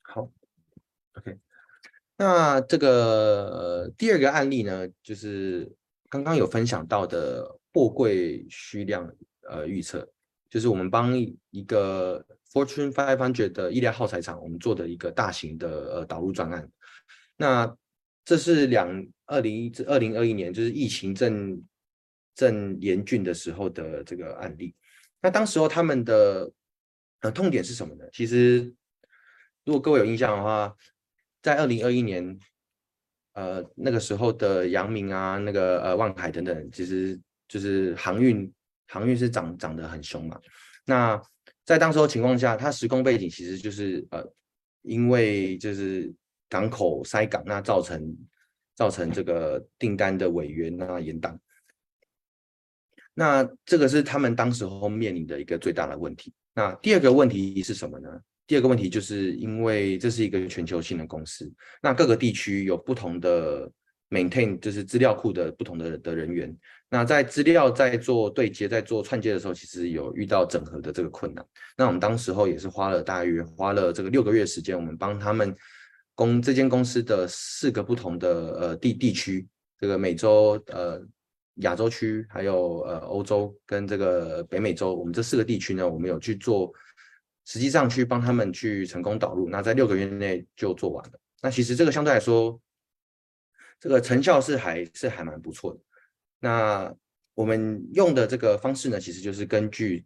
[0.00, 0.32] 好
[1.18, 1.36] ，OK。
[2.16, 5.70] 那这个、呃、第二个案例呢，就是
[6.08, 9.06] 刚刚有分享到的货柜需量
[9.50, 10.08] 呃预测，
[10.48, 11.14] 就是我们帮
[11.50, 16.66] 一个 Fortune 500的医疗耗材厂，我们做的一个大型的呃导入专案。
[17.36, 17.76] 那
[18.24, 21.62] 这是两二零一至二零二一年，就是疫情正。
[22.38, 24.74] 正严峻的时候的这个案例，
[25.22, 26.52] 那当时候他们的
[27.22, 28.04] 呃痛点是什么呢？
[28.12, 28.74] 其实
[29.64, 30.76] 如果各位有印象的话，
[31.40, 32.38] 在二零二一年，
[33.32, 37.18] 呃那个时候的阳明啊，那个呃万海等等，其实
[37.48, 38.52] 就是航运
[38.88, 40.38] 航运是涨涨得很凶嘛。
[40.84, 41.18] 那
[41.64, 44.22] 在当时候情况下，它时空背景其实就是呃
[44.82, 46.14] 因为就是
[46.48, 48.16] 港口塞港，那造成
[48.74, 51.36] 造成这个订单的违约那延宕。
[53.14, 56.34] 那这个是他们当时候面临的一个最大的问题。
[56.54, 58.08] 那第二个问题是什么呢？
[58.46, 63.70] 第二个问题就是因为这是一个全球性的公司，那各个地区有不同的
[64.10, 66.56] maintain，就是资料库的不同的的人员。
[66.88, 71.44] 那在资料在做对接、在做串接的时候，其实有遇到整合的这个困难。
[71.76, 75.52] 那我们当时候也是花了大约花了这个六个月时间，我们帮他们
[76.16, 79.46] 公这间公司的四个不同的呃地地区，
[79.78, 81.06] 这个美洲呃。
[81.60, 86.70] 亚洲区还有呃欧洲跟这个北美洲，我们这四个地区呢，我们有去做，
[87.46, 91.18] 实际上去帮他们去成功导入，那在六个月内就做完了。
[91.40, 92.60] 那其实这个相对来说，
[93.80, 95.80] 这个成效是还是还蛮不错的。
[96.40, 96.94] 那
[97.32, 100.04] 我们用的这个方式呢，其实就是根据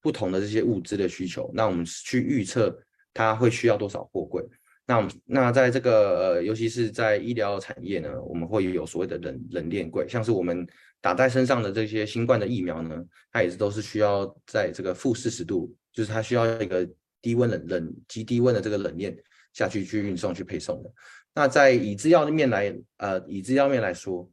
[0.00, 2.80] 不同的这些物资的需求，那我们去预测
[3.12, 4.40] 它会需要多少货柜。
[4.86, 10.66] 那那在这个呃，尤其是在医疗产业呢，我们会有所谓的冷冷链柜，像是我们
[11.00, 16.88] 打在身上的这些新冠的疫苗呢，它也是都是需要在这个负四十度，就是它需要一个
[17.20, 19.16] 低温冷冷极低温的这个冷链
[19.52, 20.90] 下去去运送去配送的。
[21.34, 24.30] 那在以制药的面来呃，以制药面来说，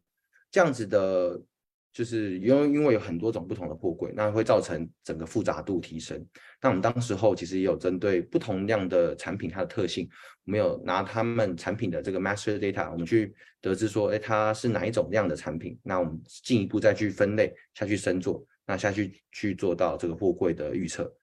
[0.51, 1.41] 这样子的。
[1.93, 6.25] 就是因为因为有很多种不同的货柜，那会造成整个复杂度提升。
[6.59, 10.09] 那我们当时候其实也有针对不同量的产品它的特性，
[10.43, 15.79] 我们有拿他们产品的这个 master data，我们去得知说，哎，它是哪一种量的产品。
[15.83, 21.15] 那我们进一步再去分类下去深做，那下去去做到这个货柜的预测。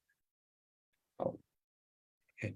[1.17, 1.35] 好
[2.39, 2.55] ，OK。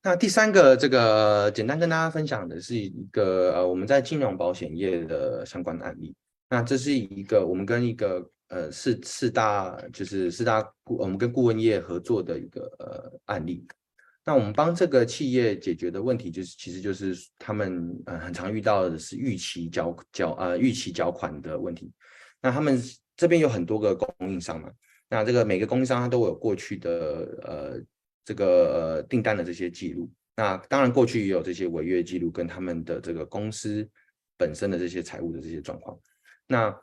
[0.00, 6.14] 那第三个这个简单跟大家分享的是一个呃我们在金融保险业的相关的案例。
[6.52, 13.66] 那这是一个我们跟一个呃四四大就是四大顾我们跟顾问业合作的一个呃案例。
[14.22, 21.90] 那我们帮这个企业解决的问题就是，其实就是他们呃很常遇到的是预期缴缴呃预期缴款的问题。
[22.42, 22.78] 那他们
[23.16, 24.70] 这边有很多个供应商嘛，
[25.08, 26.90] 那这个每个供应商他都有过去的
[27.44, 27.80] 呃
[28.26, 30.12] 这个呃订单的这些记录。
[30.36, 33.88] 那当然过去也有这些违约记录跟他们的这个公司
[34.36, 35.98] 本身的这些财务的这些状况。
[36.52, 36.82] 那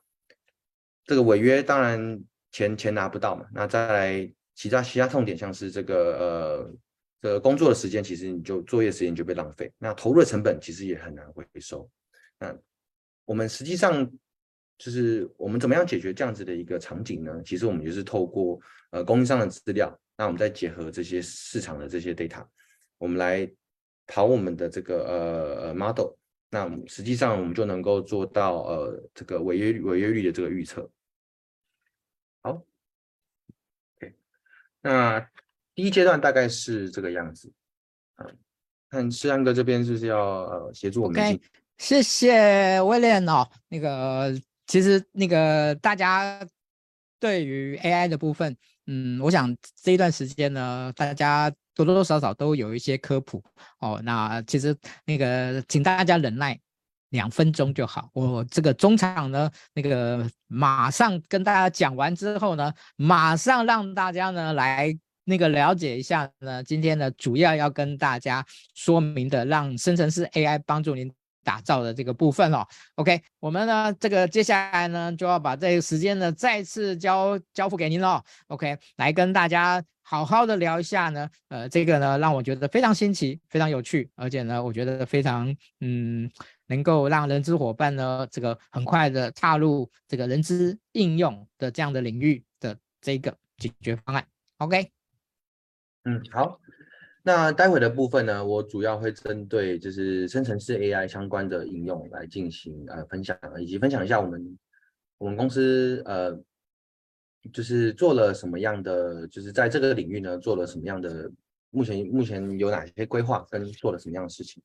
[1.06, 2.20] 这个违约当然
[2.52, 6.76] 钱钱拿不到嘛，那再来其他其他痛点像是这个呃
[7.22, 11.88] 这个工作的时间，其实你就作业时间就被浪费，那投入的成本其实也很难回收。
[12.40, 12.58] 那
[13.26, 14.10] 我们实际上
[14.80, 17.40] 就是我们怎么样解决这样子的一个场景呢？
[17.46, 22.44] 其实我们就是透过呃供应商的资料，那我们再结合这些市场的这些 data，
[22.98, 23.48] 我们来
[24.08, 26.19] 跑我们的这个呃呃 model。
[26.50, 30.90] 那实际上我们就能够做到呃这个违约违约率的这个预测。
[32.42, 32.64] 好
[34.82, 35.20] 那
[35.76, 37.52] 第一阶段大概是这个样子。
[38.16, 38.38] 嗯，
[38.90, 41.42] 看世安哥这边是不是要呃协助我们？OK，
[41.78, 43.48] 谢谢威廉哦。
[43.68, 44.34] 那个
[44.66, 46.48] 其实那个大家
[47.20, 48.58] 对于 AI 的部分。
[48.92, 53.40] 嗯，我想这一段时间呢，大家多多少少都有一些科普
[53.82, 54.02] 哦。
[54.04, 54.76] 那其实
[55.06, 56.60] 那个，请大家忍耐
[57.10, 58.10] 两分钟就好。
[58.14, 64.92] 我这个中场呢，那个马上跟大家讲完之后呢，马上让大家呢来
[65.24, 71.19] 那个了解一下呢，今天呢主要要跟大家说明的，让生成式 AI 帮助您。
[71.44, 86.30] 打造的这个部分哦，OK，我们呢这个接下来呢就要把这个时间呢再次交交付给您了，OK，来跟大家好好的聊一下呢，呃，这个呢让我觉得非常新奇，非常有趣，而且呢我觉得非常嗯
[86.68, 94.26] 能够让人资伙伴呢这个很快的踏入这个人资应用的这样的领域的这个解决方案
[94.58, 94.92] ，OK，
[96.04, 96.60] 嗯，好。
[97.32, 104.58] 那待会的部分呢，我主要会针对就是生成式 AI 相关的应用来进行呃分享，以及分享一下我们
[105.20, 106.36] 我们公司呃
[107.54, 111.32] 就是做了什么样的，就是在这个领域呢做了什么样的，
[111.70, 114.64] 目前目前有哪些规划跟做了什么样的事情。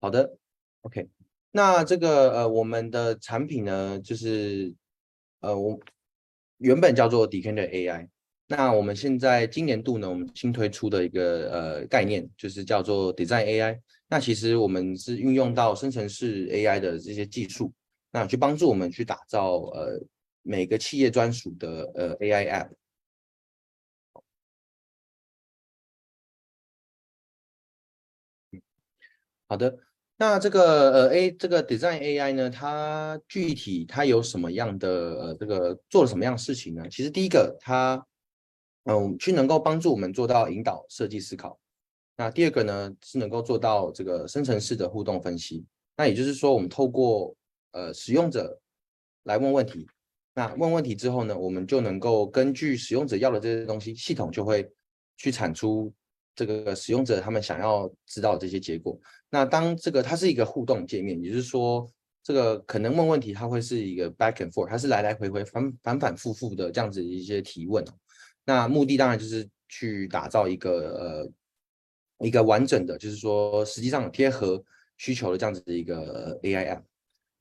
[0.00, 0.36] 好的
[0.80, 1.08] ，OK，
[1.52, 4.74] 那这个呃我们的产品呢就是
[5.38, 5.78] 呃我
[6.56, 8.08] 原本叫做 d e c e n d e r AI。
[8.48, 13.80] 那我们现在今年度呢，我们新推出的一个呃概念就是叫做 Design AI。
[14.08, 17.72] 那其实我们是运用到生成式 AI 的这些技术，
[18.12, 20.00] 那去帮助我们去打造呃
[20.42, 22.70] 每个企业专属的呃 AI App。
[29.48, 29.76] 好的，
[30.16, 36.88] 那这个呃 A 这个 Design AI 呢，它具体它有什么样的呃这个做了什么样的事情呢？
[36.88, 38.06] 其实第一个它。
[38.88, 41.58] 嗯，去能够帮助我们做到引导设计思考。
[42.16, 45.64] 那第二个呢，是能够做到这个生成式的互动分析。
[45.96, 47.34] 那也就是说，我们透过
[47.72, 48.58] 呃使用者
[49.24, 49.86] 来问问题，
[50.34, 54.70] 那问问题之后呢，我们就能够根据使用者要的这些东西，系统就会
[55.16, 55.92] 去产出
[56.34, 58.96] 这个使用者他们想要知道的这些结果。
[59.28, 61.90] 那当这个它是一个互动界面，也就是说，
[62.22, 67.84] 这个可能问问题它会是一个 back and forth，它是来来回回反反反复复的这样子一些提问。
[68.46, 71.28] 那目的当然就是去打造一个
[72.20, 74.64] 呃一个完整的，就是说实际上贴合
[74.96, 76.82] 需求的这样子的一个 AI M。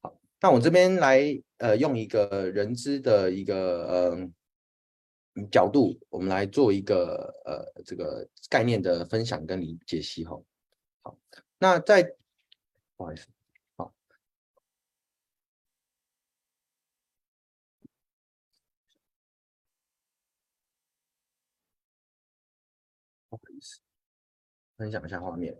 [0.01, 1.21] 好，那我这边来
[1.59, 10.41] 呃用一个人资的一个呃角度，我们来做一个呃这个概念的分享跟你解析哈。
[11.03, 11.17] 好，
[11.59, 12.03] 那在
[12.97, 13.27] 不好意思。
[24.77, 25.57] 分享一下画面。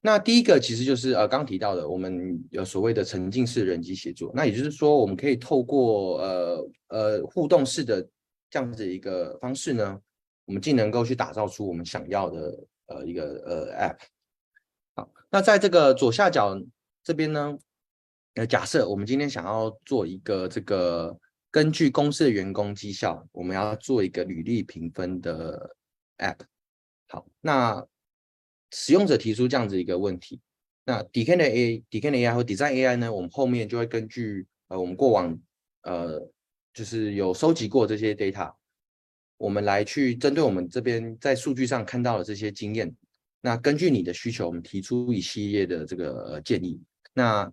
[0.00, 4.32] 那第一个其实就是呃刚提到的，我们有所谓的沉浸式人机协作。
[4.34, 8.02] 那也就是说，我们可以透过呃呃互动式的
[8.50, 10.00] 这样子一个方式呢，
[10.44, 13.98] 我们既能够去打造出我们想要的呃一个呃 App。
[14.96, 16.60] 好，那在这个左下角
[17.04, 17.56] 这边呢，
[18.34, 21.16] 呃假设我们今天想要做一个这个。
[21.52, 25.76] 根据公司的员工绩效，我们要做一个履历评分的
[26.16, 26.38] App。
[27.08, 27.86] 好，那
[28.70, 30.40] 使用者提出这样子一个问题，
[30.86, 35.38] 那 Depender AI、Depender AI 和 Design AI 呢，我们后面就会根据呃我们过往
[35.82, 36.26] 呃
[36.72, 38.54] 就是有收集过这些 data，
[39.36, 42.96] 我们来去针对我们这边在数据上看到的这些经验，
[43.42, 46.80] 那根据你的需求，我们提出一系列的这个建议。
[47.12, 47.52] 那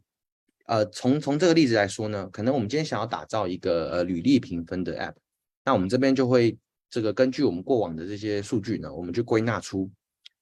[0.69, 5.15] 呃，从从这个例子来说呢，可能我们今天想要打造一个呃履历评分的 App，
[5.65, 6.55] 那我们这边就会
[6.91, 9.89] 这个根据我们过往的这些数据呢，我们就归纳出，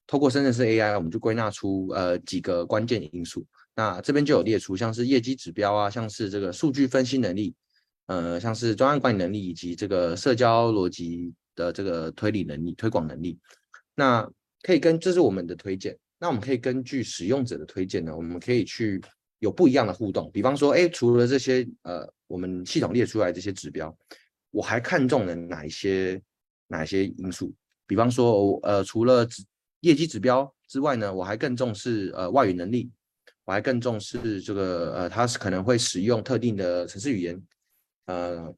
[0.05, 3.45] 透过深圳市 AI，我们就归纳出呃几个关键因素。
[3.73, 7.55] 那这边就有列出像是业绩指标啊，像是这个数据分析能力，
[8.07, 13.39] 呃，像是专案管理能力以及这个社交逻辑的这个推理能力、推广能力。
[13.95, 14.29] 那
[14.61, 19.01] 可以跟这是我们的推荐，那我们可以根据使用者的推荐呢，我们可以去。
[19.39, 23.95] 有不一样的互动，比方说，哎，除了这些呃，我们系统列出来这些指标，
[24.49, 26.19] 我还看中了哪一些
[26.67, 27.53] 哪一些因素？
[27.85, 29.43] 比方说，呃，除了指
[29.81, 32.89] 业绩指标之外呢，我还更重视呃外语能力，
[33.45, 37.43] 我还更重视这个呃，他是可能会使用特定的城市语言，
[38.05, 38.51] 呃，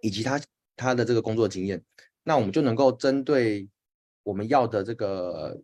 [0.00, 0.40] 以及他
[0.74, 1.82] 他的这个工作经验，
[2.22, 3.68] 那我们就能够针对
[4.22, 5.60] 我们要的这个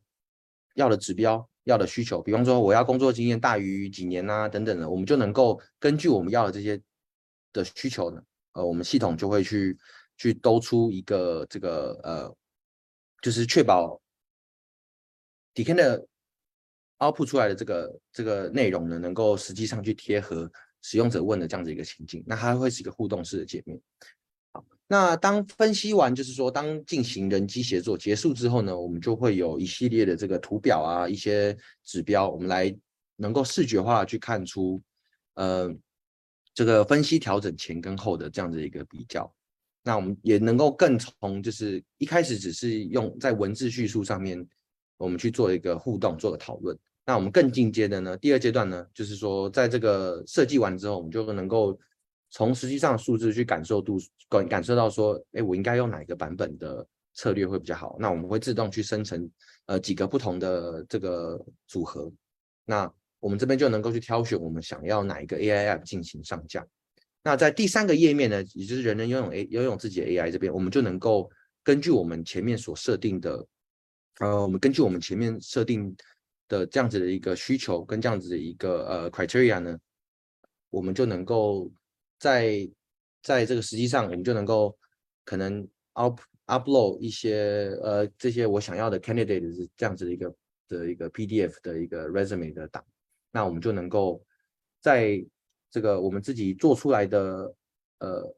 [0.74, 1.48] 要的指标。
[1.68, 6.80] 要的需求，比方说我要工作经验大于几年啊，等等的，我们就能够根据我们要的这些
[7.52, 9.76] 的需求呢，呃，我们系统就会去
[10.16, 12.36] 去兜出一个这个呃，
[13.20, 14.00] 就是确保
[15.54, 16.06] Depender
[17.00, 20.50] output 出来的这个这个内容呢，能够实际上去贴合
[20.80, 23.78] 使用者问的这样子一个情境，那它会是一个互动式的界面。
[24.90, 32.74] 那当分析完，就是说当进行人机协作结束之后呢，我们就会有一系列的这个图表啊，一些指标，我们来
[33.16, 34.80] 能够视觉化去看出，
[35.34, 35.70] 呃，
[36.54, 39.30] 这个分析调整前跟后的这样子一个比较。
[39.84, 44.42] 那我们也能够更从就是一开始只是用在文字叙述上面，
[44.96, 46.74] 我们去做一个互动，做个讨论。
[47.04, 51.78] 那我们更进阶的呢，第二阶段呢，就是说在这个设计完之后，我们就能够
[52.30, 53.98] 从实际上的数字去感受度
[54.28, 57.96] 感感受到说，哎，我应该用哪一个版本的策略会比较好？
[57.98, 59.28] 那我们会自动去生成
[59.66, 62.12] 呃几个不同的这个组合。
[62.64, 66.66] 那我们这边就能够去挑选我们想要哪一个 AI app 进行上架。
[67.22, 71.28] 那在第三个页面呢，也就是人人拥有 A 拥有自己的 AI 这边，我们就能够
[71.64, 73.44] 根据我们前面所设定的，
[74.20, 75.94] 呃，我们根据我们前面设定
[76.46, 79.76] 的这样子的一个需求跟这样子的一个呃 criteria 呢，
[80.70, 81.70] 我们就能够
[82.18, 82.70] 在
[83.22, 84.76] 在这个实际上，我们就能够
[85.24, 90.34] 可能 up upload 一些呃这些我想要的 candidate 是这样子的一个
[90.68, 92.84] 的一个 PDF 的一个 resume 的档，
[93.30, 94.22] 那我们就能够
[94.80, 95.24] 在
[95.70, 97.54] 这个我们自己做出来的
[97.98, 98.34] 呃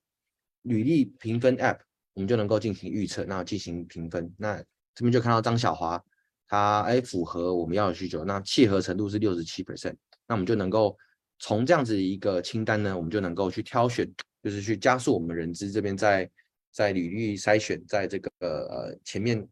[0.62, 1.78] 履历评分 App，
[2.14, 4.34] 我们就能够进行预测，那进行评分。
[4.36, 4.58] 那
[4.94, 6.02] 这边就看到张小华，
[6.48, 9.94] 他哎符合我们要的需求，那契合程度是六十七 percent，
[10.26, 10.96] 那我们就能够
[11.40, 14.06] 从这样子一个清单呢，我们就能够去挑选，
[14.42, 16.30] 就是去加速我们人资这边在
[16.70, 19.48] 在履历筛选，在这个呃前面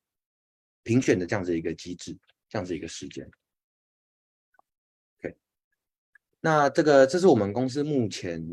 [0.83, 2.17] 评选的这样子一个机制，
[2.49, 3.29] 这样子一个时间。
[5.19, 5.35] OK，
[6.41, 8.47] 那这个这是我们公司目前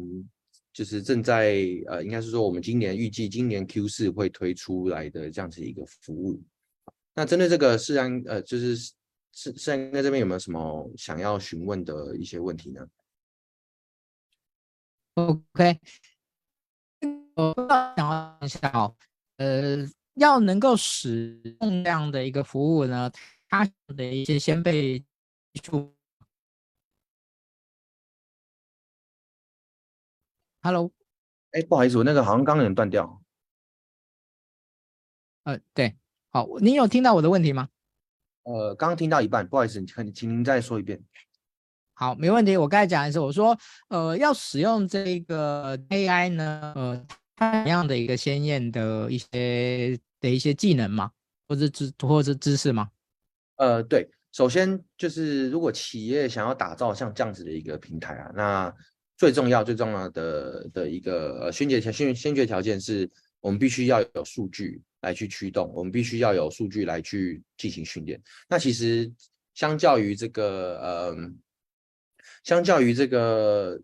[0.71, 1.57] 就是正在
[1.87, 6.41] 呃，应该是说我们今年预计今年 Q 四会推出来的这样子一个服务。
[7.13, 12.85] 那针对这个世安呃，就是世世安哥这边有没有什么想要询问的一些问题呢
[15.15, 15.79] ？OK，
[17.35, 17.53] 我
[17.95, 18.95] 想问一下哦，
[19.37, 19.77] 呃，
[20.15, 23.09] 要能够使用这样的一个服务呢，
[23.47, 25.95] 它的一些先备技术。
[30.61, 30.91] Hello，
[31.51, 33.21] 哎，不好意思，我那个好像刚刚有点断掉。
[35.43, 35.95] 呃，对，
[36.31, 37.69] 好，您有听到我的问题吗？
[38.43, 41.01] 呃，刚刚听到一半，不好意思，请请您再说一遍。
[41.95, 42.57] 好，没问题。
[42.57, 47.05] 我刚才讲的是，我说，呃，要使用这个 AI 呢，呃，
[47.37, 51.09] 它什么样的一个鲜艳的一些的一些技能吗？
[51.47, 52.89] 或者知或者知识吗？
[53.55, 58.73] 呃，对，首先就是如果企业想要打造像这样子的一个平台啊，那
[59.17, 68.21] 最重要、最重要的的一个呃先决条先先决条件是我们必须要有数据来去驱动，我们必须要有数据来去进行训练。
[68.49, 69.09] 那其实
[69.53, 71.15] 相较于这个呃，
[72.45, 73.77] 相较于这个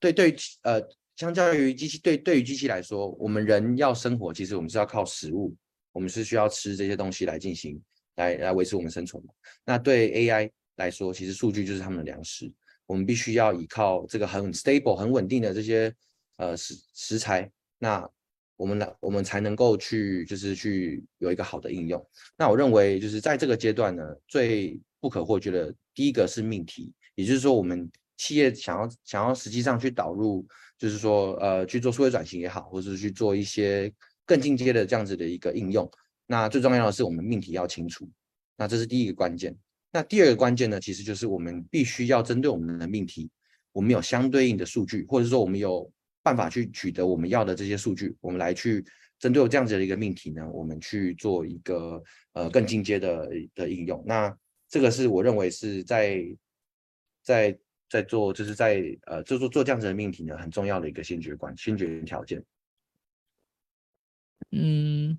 [0.00, 0.80] 对对呃，
[1.16, 5.54] 相较于机器对对于机器来说，我们人要生活，其实我们是要靠食物，
[5.92, 7.78] 我们是需要吃这些东西来进行
[8.14, 9.22] 来来维持我们生存。
[9.64, 12.50] 那对 AI 来说，其实数据就是他们的粮食。
[12.86, 15.92] 我们必须要依靠这个很 stable、很稳定的这些
[16.36, 18.08] 呃食食材，那
[18.54, 22.08] 我们呢，我们才能够去就是去有一个好的应用。
[22.38, 30.46] 那我认为就是在这个阶段呢，最不可或缺的第一个是命题，也就是说，我们企业想要想要实际上去导入，
[30.78, 33.92] 就是说呃去做数位转型也好，或者是去做一些
[34.24, 35.90] 更进阶的这样子的一个应用，
[36.26, 38.08] 那最重要的是我们命题要清楚，
[38.56, 39.56] 那这是第一个关键。
[39.92, 43.30] 那第二个关键呢，其实就是我们必须要针对我们的命题，
[43.72, 45.90] 我们有相对应的数据，或者说我们有
[46.22, 48.84] 办法去取得我们要的这些数据，我们来去
[49.18, 52.02] 针对这样子的一个命题呢，我们去做一个
[52.32, 54.02] 呃更进阶的的应用。
[54.06, 54.36] 那
[54.68, 56.22] 这个是我认为是在
[57.26, 57.58] 在
[57.90, 62.40] 在做，就是在呃就做做这样子的命题呢，很重要的一个先决关先决条件。
[64.52, 65.18] 嗯。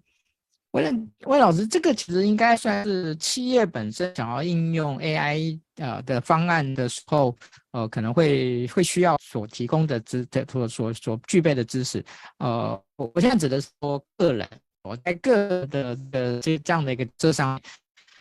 [0.72, 0.84] 魏
[1.26, 7.36] 魏老师，这个其实应该算是企业本身想要应用 AI 呃的方案的时候，
[7.72, 12.03] 呃，可能会会需要所提供的知的所所所具备的知识。
[12.39, 14.47] 呃，我现在指的是说个人，
[14.84, 17.60] 我在个的的这这样的一个这上，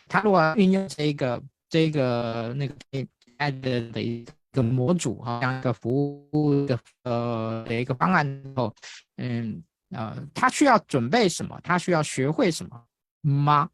[0.07, 2.73] 他如果运用这个这个那个
[3.37, 8.75] AI 的的一个模组哈，这样一个服务的呃的一个方案后，
[9.17, 9.63] 嗯。
[9.91, 11.57] 呃，他需要准备什么？
[11.63, 12.85] 他需要学会什么
[13.21, 13.69] 吗？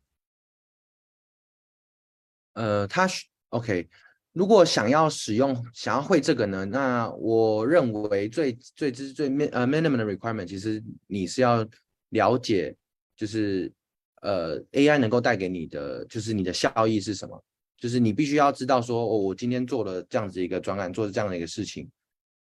[2.54, 3.08] 呃，他
[3.50, 3.90] OK。
[4.32, 6.66] 如果想要使用，想要会这个呢？
[6.66, 11.68] 那我认为最最最最呃 minimum 的 requirement，其实你是要
[12.10, 12.76] 了解，
[13.16, 13.74] 就是
[14.22, 17.44] 呃 AI 能够带给你的，就是你的效益是什么？
[17.84, 21.86] 就是你必须要知道说，哦，我今天做了这样子一个专案，做了这样的一个事情。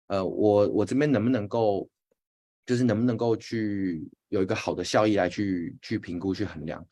[0.08, 1.88] 呃，我我这边能不能够，
[2.66, 6.84] 就是能不能够去有一个好的效益来去去评估去衡量？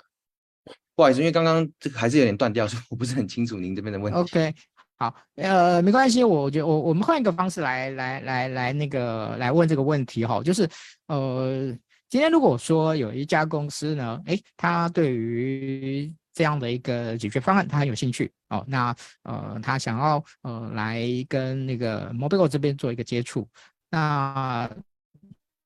[0.93, 4.19] 不好意思，因为刚刚这个还是有点断掉，所以我不是很清楚您这边的问题。
[4.19, 4.53] OK，
[4.97, 10.69] 好，呃，没关系，我觉得我我们换一个方式来来来来那个来问这个问题哈，就是
[11.07, 11.75] 呃，
[12.07, 18.63] 今天如果说有一家公司呢，诶，他对于这样的一个解决方案，他很有兴趣哦。
[18.67, 23.49] 那呃，他想要呃来跟那个 Mobigo 这边做一个接触。
[23.89, 24.69] 那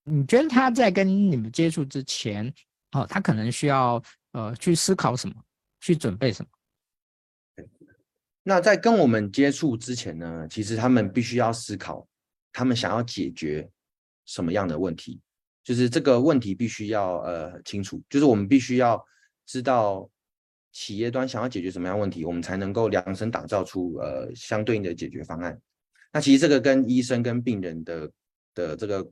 [0.06, 2.54] 你觉得他在跟你们接触之前，
[2.94, 4.02] 哦，他可能需要
[4.32, 5.36] 呃去思考什么，
[5.82, 7.66] 去准备什么？
[8.44, 12.08] 那在跟我们接触之前呢，其实他们必须要思考，
[12.54, 13.70] 他们想要解决
[14.26, 15.20] 什么样的问题，
[15.66, 19.06] 就是这个问题必须要呃清楚，就是我们必须要
[19.46, 20.10] 知道。
[20.72, 25.60] 企业端想要解决什么样的问题，我们才能够量身打造出呃相对应的解决方案。
[26.14, 28.12] 那其实这个跟医生跟病人的
[28.54, 29.10] 的这个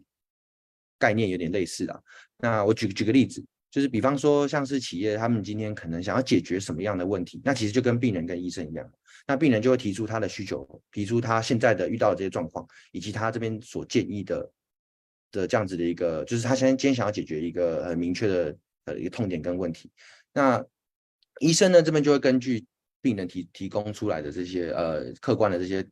[0.97, 1.99] 概念有点类似啊。
[2.37, 8.89] 那我举举个例子，就是比方说像是企业他们今天可能想要解决什么样的问题，那其实就跟病人跟医生一样。
[9.27, 14.51] 那病人就会提出他的需求，提出他现在的遇到的这些状况，以及他这边所建议的
[15.31, 19.91] 的这样子的一个，就是他现在今天想要解决一个很明确的呃一个痛点跟问题。
[20.33, 20.65] 那
[21.39, 22.65] 医生呢，这边就会根据
[23.01, 25.85] 病人提提供出来的这些呃客观的这些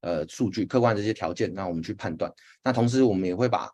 [0.00, 2.32] 呃数据、客观的这些条件，那我们去判断。
[2.62, 3.70] 那同时我们也会把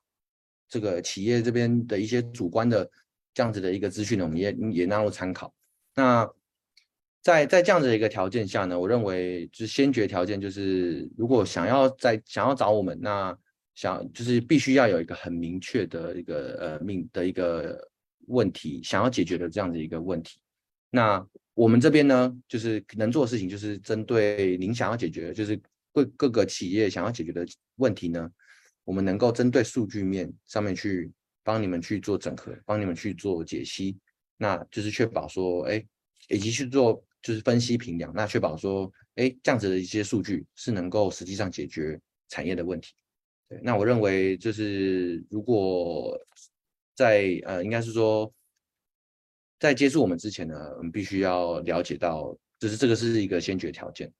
[0.68, 2.90] 这个企业这边的一些主观的
[3.34, 5.54] 这样子的一个资讯呢，我们也也纳入参考。
[5.94, 6.28] 那
[7.20, 13.36] 在在这样子的一个条件下呢，我认为就是先决条件就是，如果想要在想要找我们，那
[13.74, 17.78] 想就是必须要有一个很明确的一个呃命的一个
[18.28, 20.38] 问题，想要解决的这样的一个问题。
[20.90, 25.60] 那我们这边呢，就是能做的事情，就是针对您想要解决，就是
[25.92, 28.30] 各各个企业想要解决的问题呢，
[28.84, 31.10] 我们能够针对数据面上面去
[31.42, 33.98] 帮你们去做整合，帮你们去做解析，
[34.36, 35.84] 那就是确保说，哎，
[36.28, 42.94] 以及去做就是分析评量，那确保说，哎，这样子的一些数据是能够实际上解决产业的问题。
[43.48, 46.18] 对，那我认为就是如果
[46.94, 48.32] 在呃，应该是说。
[49.58, 54.12] 在接触我们之前呢，我们必须要了解到，就是这个是一个先决条件。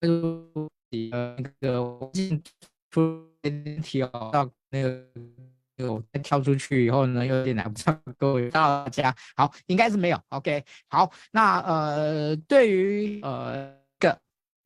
[0.00, 0.08] 那
[1.60, 2.42] 个进
[2.90, 3.30] 出
[3.82, 5.08] 跳到那个，
[5.92, 10.20] 我再跳出去以后呢，有点难不上各位大家好，应该是没有。
[10.30, 13.83] OK，好，那呃，对于呃。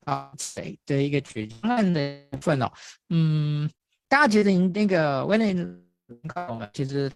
[0.08, 2.72] 啊，谁的一个解决方案的部分哦，
[3.10, 3.68] 嗯，
[4.08, 5.54] 大家觉得那个威廉
[6.72, 7.12] 其实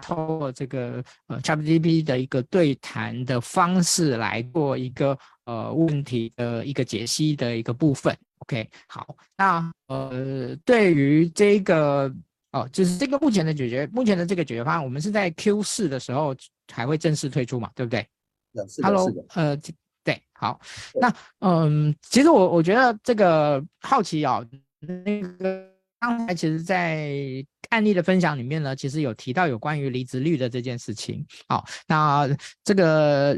[0.00, 8.16] 通过这个呃 ChatGPT 的一个对谈的方式来做一个呃问题的一个解析的一个部分。
[8.38, 12.08] OK，好，那呃对于这个
[12.52, 16.36] 哦，就是这个目前的解决，目前的这个解决方案，我们是在 Q 四的时候
[16.68, 18.06] 才会正式推出嘛，对不对
[18.80, 19.58] ？Hello，呃。
[20.08, 20.58] 对，好，
[20.98, 24.42] 那嗯，其实我我觉得这个好奇啊，
[24.80, 25.68] 那个
[26.00, 27.12] 刚才其实，在
[27.68, 31.26] 案例的分享里面呢，其实有提到有关于离职率的这件事情。
[31.46, 32.26] 好，那
[32.64, 33.36] 这个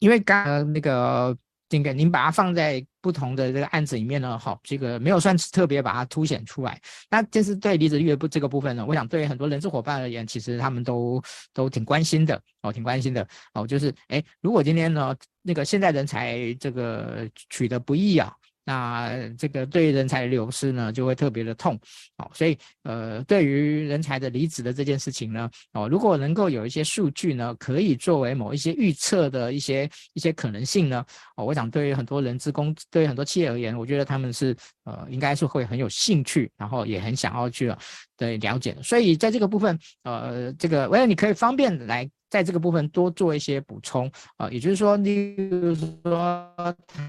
[0.00, 1.38] 因为刚刚那个。
[1.68, 6.80] 这个您把它放在不同的这个案子里面呢，好，这个没有算是特别把它凸显出来。
[7.10, 18.32] 那这是对离职率的不这个部分呢，我想对很多人事伙伴而言，其实他们都都挺关心的哦，挺关心的哦，就是哎，如果今天呢，那个现在人才这个取得不易啊。
[18.68, 21.74] 那这个对于人才的流失呢，就会特别的痛，
[22.18, 31.02] 哦，所以呃，对于人才的离职的这件事情呢，哦，如果能够有一些数据呢，可以作为某一些预测的一些一些可能性呢，
[31.36, 34.54] 哦，我想对于很多人资工，对于很多企业而言，我觉得他们是
[34.84, 37.74] 呃，应该是会很有兴趣，然后也很想要去
[38.18, 38.82] 对了解的。
[38.82, 42.06] 所以在这个部分，呃，这个我想你可以方便来。
[42.30, 44.10] 在这个部分多做一些补充。
[44.36, 46.54] 啊、也就是说，例如说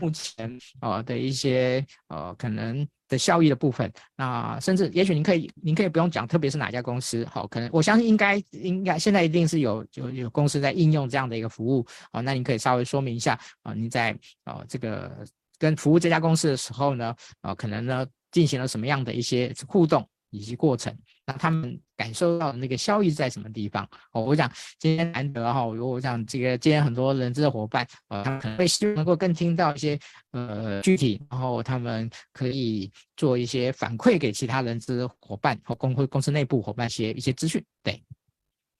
[0.01, 11.86] 目前啊、的一些呃可能的效益的部分，那甚至也许您可以您可以不用讲，特别是哪家公司好，可能我相信应该应该现在一定是有有有公司在应用这样的一个服务。
[12.11, 14.11] 啊、那您可以稍微说明一下啊，您、在
[14.43, 15.11] 啊、呃、这个
[15.57, 17.07] 跟服务这家公司的时候呢
[17.41, 20.07] 啊、呃，可能呢进行了什么样的一些互动。
[20.32, 20.95] 以及过程，
[21.30, 23.88] 那他们感受到那个效益在什么地方？
[24.13, 29.99] 哦，我想今天难得哈，我想这个今天很多人资的伙伴，呃，他们可能会希望能够更听到一些
[30.32, 37.63] 呃具体，然后他们可以做一些反馈给其他人资伙伴和公会公司内部伙伴一些一些资讯。
[37.84, 38.01] 对，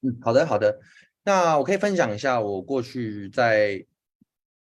[0.02, 0.80] 嗯，好的好的，
[1.24, 3.86] 那我可以分享一下我过去在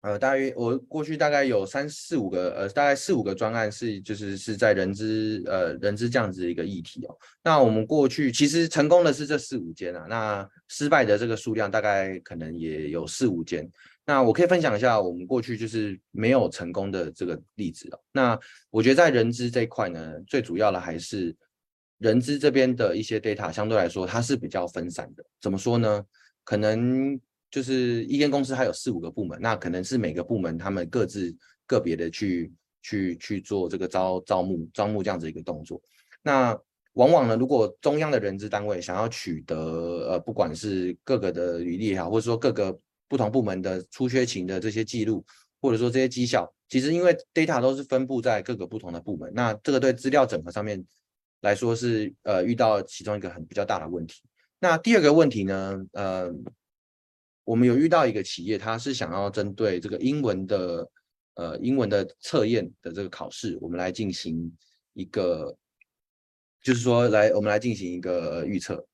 [0.03, 7.16] 呃，大约我过去大概有三四五个，呃，大概四五个专案是就是是在人资，呃，人资这样子的一个议题哦。
[7.40, 13.70] 那我们过去其实成功的是这四五间啊，那失败的这个数量大概可能也有四五间。
[14.05, 18.00] 那我可以分享一下我们过去就是没有成功的这个例子哦。
[18.11, 18.36] 那
[18.70, 21.32] 我觉得在人资这一块呢，最主要的还是
[21.98, 25.24] 人资这边的一些 data 相对来说它是比较分散的。
[25.40, 26.05] 怎么说呢？
[26.42, 27.20] 可能。
[27.53, 31.36] 就是一间公司它有四五个部门，那可能是每个部门他们各自
[31.66, 32.50] 个别的去
[32.80, 35.78] 去去做这个招招募招募这样子一个动作。
[36.22, 36.59] 那
[36.94, 39.57] 往往呢，如果中央的人资单位想要取得
[40.09, 42.74] 呃，不管是各个的履历也好，或者说各个
[43.07, 45.22] 不同部门的出缺勤的这些记录，
[45.61, 50.82] 或者说这些绩效，其实因为 data 都是分布在各个不同的部门，那这个对资料整合上面
[51.42, 54.22] 来说是呃遇到其中一个很比较大的问题。
[54.59, 56.34] 那第二个问题呢，呃。
[57.45, 60.88] 我们有遇到一个企业，他是想要针对这个英文的
[61.34, 64.57] 呃英文的测验的这个考试，我们来进行
[64.93, 65.57] 一个，
[66.62, 68.86] 就是说来我们来进行一个预测，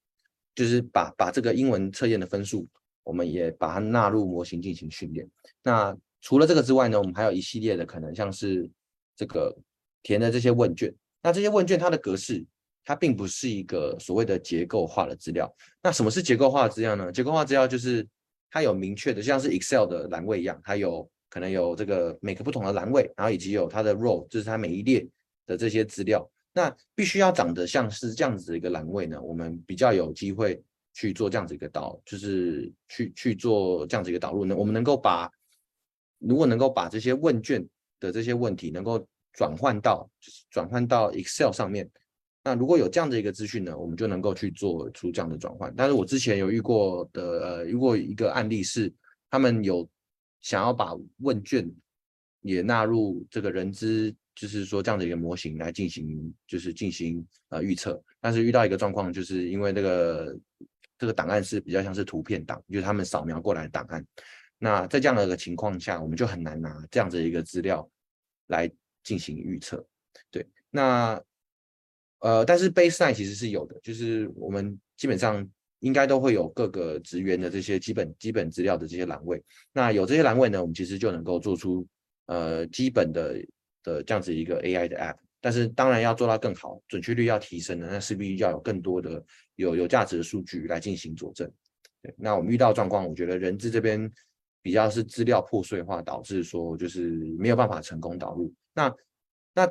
[0.55, 2.67] 就是把把这个英文测验的分数，
[3.05, 5.29] 我们也把它纳入模型进行训练。
[5.63, 8.69] 那除了这个之外呢，我们还有一系列的可能，像是
[9.15, 9.55] 这个
[10.03, 10.91] 填的这些问卷。
[11.23, 12.43] 那这些问卷它的格式，
[12.83, 15.55] 它并不是一个所谓的结构化的资料。
[15.83, 17.13] 那什么是结构化资料呢？
[17.13, 18.09] 结构化资料就是。
[18.51, 25.07] 它有明确的，像是 Excel 的栏位一样，它有可能有这个每个不同的栏位，然后以及有它的 row，就是它每一列
[25.47, 26.29] 的这些资料。
[26.53, 30.61] 那必须要长得像是这样子的一个栏位呢，我们比较有机会
[30.93, 34.57] 去做这样子一个导，就是去去做这样子一个导入呢。
[34.57, 35.31] 我们能够把，
[36.19, 37.65] 如果能够把这些问卷
[38.01, 40.11] 的这些问题能够转换到，
[40.51, 41.89] 转换到 Excel 上面。
[42.45, 45.75] 那如果有这样的一个资讯呢，我们就能够去做出这样的转换。
[45.77, 48.91] 但是我之前有遇过的，呃，遇过一个案例是，
[49.29, 49.87] 他们有
[50.41, 51.71] 想要把问卷
[52.41, 58.03] 也纳入这个人资，就是说这样的一个模型来进行，就是进行呃预测。
[58.19, 60.35] 但是遇到一个状况，就是因为那个
[60.97, 64.03] 这个档案是比较像是图片档，就是他们扫描过来的档案。
[64.59, 67.87] 那在这样的一个情况下，我们就很难拿这样子一个资料
[68.47, 68.71] 来
[69.03, 69.85] 进行预测。
[70.31, 71.21] 对，那。
[72.21, 75.49] 呃，但是 baseline 其实是有的，就是我们基本上
[75.79, 79.41] 应该都会有各个职员的这些基本基本资料的这些栏位。
[79.73, 81.87] 那有这些栏位呢，我们其实就能够做出
[82.27, 83.41] 呃基本的
[83.85, 85.15] 的这样子一个 AI 的 app。
[85.41, 91.49] 但是当然要做到更好，准确率要提升的，那势必要有更多的有有价值的数据来进行佐证。
[92.03, 94.11] 对，那我们遇到状况，我觉得人资这边
[94.61, 98.53] 比较是资料破碎化，导致说就是没有办法成功导入。
[98.75, 98.93] 那
[99.55, 99.71] 那。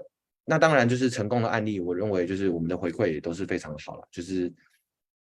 [0.49, 4.07] 那当然就是成功的案例，我认为就是我们的回馈也都是非常好了。
[4.09, 4.51] 就是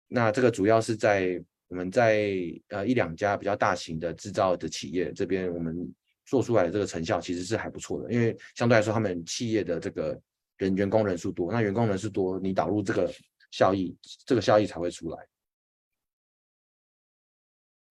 [0.06, 2.28] 那这个主要是在我们在
[2.68, 5.74] 呃一两家比较大型的制造的企业这边，我们
[6.26, 8.12] 做出来的这个成效其实是还不错的。
[8.12, 10.20] 因为相对来说，他们企业的这个
[10.58, 13.10] 人员工人数多，那员工人数多，你导入这个
[13.50, 13.96] 效益，
[14.26, 15.26] 这个效益才会出来。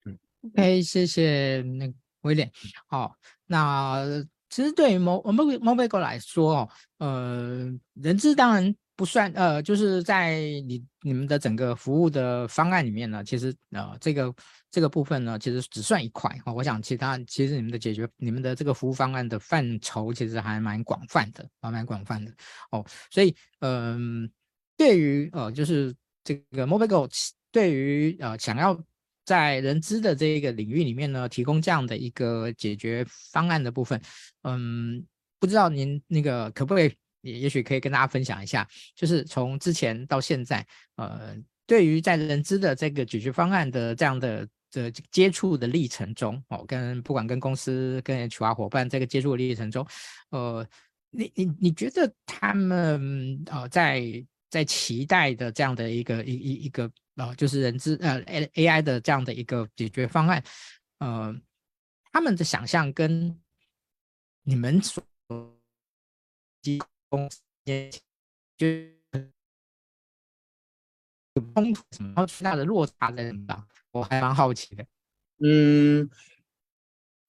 [0.05, 1.91] 嗯，OK，谢谢那
[2.21, 2.51] 威廉。
[2.85, 4.23] 好，那。
[4.49, 6.69] 其实对于 Mobigo 来说哦，
[6.99, 14.33] 呃，人资当然不算，呃，就是在你你们的整个服务的方案里面呢，其实呃，这个
[14.71, 16.51] 这个部分呢，其实只算一块哈。
[16.53, 22.31] 我想其他其实你们的解决，你们的这个服务方案的范畴其实还蛮广泛的，还蛮广泛的
[22.71, 22.85] 哦。
[23.11, 24.29] 所以，嗯、呃，
[24.77, 25.93] 对于呃，就是
[26.23, 27.07] 这个 Mobigo
[27.51, 28.79] 对于呃想要。
[29.27, 34.01] 在人资的这一个领域里面呢，提供这样的一个解决方案的部分，
[34.43, 35.05] 嗯，
[35.37, 38.65] 不知道您那个可不可以，也也许可以跟大家分享一下，
[38.95, 40.65] 就是从之前到现在，
[40.95, 49.85] 呃，对于在人资的这个解决方案的这样的的接触的历程中，哦，跟不管跟公司跟 HR 伙伴这个接触的历程中，
[50.29, 50.65] 呃，
[51.09, 56.89] 你你你觉得他们呃在在期待的这样的一个一一一个。
[57.17, 60.43] 呃，就是人资呃 A A I 的这样的一个解决方案，
[60.99, 61.35] 呃，
[62.11, 63.37] 他们的想象跟
[64.43, 65.03] 你们所
[66.61, 67.29] 提供
[68.57, 68.67] 就
[71.53, 73.67] 冲突什么巨大的落差在哪？
[73.91, 74.85] 我还蛮好奇的。
[75.39, 76.09] 嗯。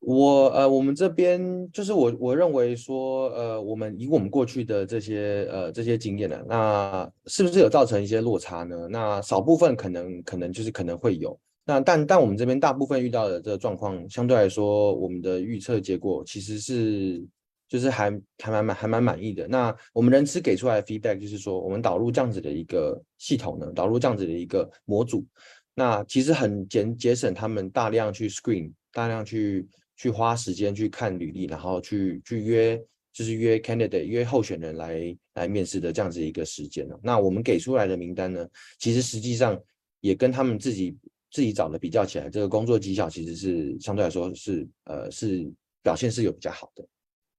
[0.01, 8.87] 我呃，我们这边就是我我认为说，呃，我们以我们过去的这些呃这些经验呢，那是不是有造成一些落差呢？
[8.89, 17.23] 那少部分可能可能就是可能会有，那但但我们这边大部分遇到的这个状况，相对来说，我们的预测结果其实是
[17.69, 19.49] 就是还还蛮满还蛮满意的。
[19.49, 25.27] 那我们人资给出来的 feedback 就是说，我们导入这样子的一个系统呢，导入这样子的一个模组，
[25.75, 29.67] 那其实很节节省他们大量去 screen，大量去。
[29.99, 32.81] 去花时间去看履历，然后去去约，
[33.13, 36.89] 就是约 candidate 约候选人来来面试的这样子一个时间。
[37.03, 39.61] 那我们给出来的名单呢，其实实际上
[40.01, 40.97] 也跟他们自己
[41.31, 46.87] 自己找的比较起来，这个工作绩效其实是相对来说是呃是表现是有比较好的。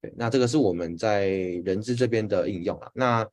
[0.02, 1.30] 对，那这个是我们在
[1.66, 2.92] 人资这边的应用啊。
[2.94, 3.28] 那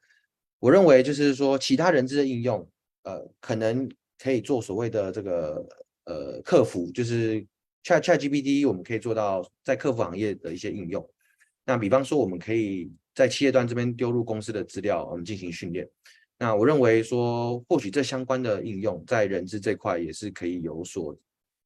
[0.58, 2.66] 我认为就是说，其他人资的应用，
[3.02, 5.68] 呃，可能可以做所谓的这个
[6.04, 7.46] 呃客服，就是
[7.86, 11.08] Chat ChatGPT，我们可以做到在客服行业的一些应用。
[11.64, 15.88] 那比方说，我们可以在企业端这边丢入公司的资料，我们进行训练。
[16.36, 21.16] 那我认为说，或许这相关的应用在人资这块也是可以有所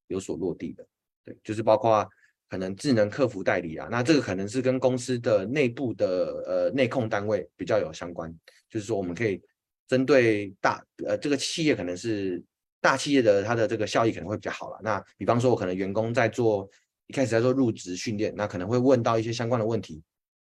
[0.08, 0.86] 有所落地的。
[1.24, 2.06] 对，就是包括。
[2.50, 8.28] 可能智能客服代理啊，那这个可能是跟公司的内部的呃内控单位比较有相关，
[8.68, 9.40] 就是说我们可以
[9.86, 12.42] 针对大呃这个企业可能是
[12.80, 14.80] 大企业的它的这个效益可能会比较好了。
[14.82, 16.68] 那比方说，我可能员工在做
[17.06, 20.02] 一开始在做入职训练，那可能会问到一些相关的问题，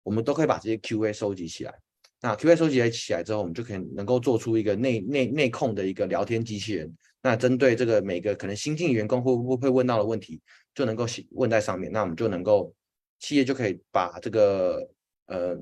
[0.03, 1.75] 我们都可以把这些 QA 收集起来。
[2.21, 6.93] 那 QA 收集起来之后，我们就可以能够做出一个内内内控的一个聊天机器人。
[7.23, 10.41] 那针对这个每个可能新进员工会不会问到的问题，
[10.75, 12.73] 就能够问在上面，那我们就能够
[13.19, 14.89] 企业就可以把这个
[15.27, 15.57] 呃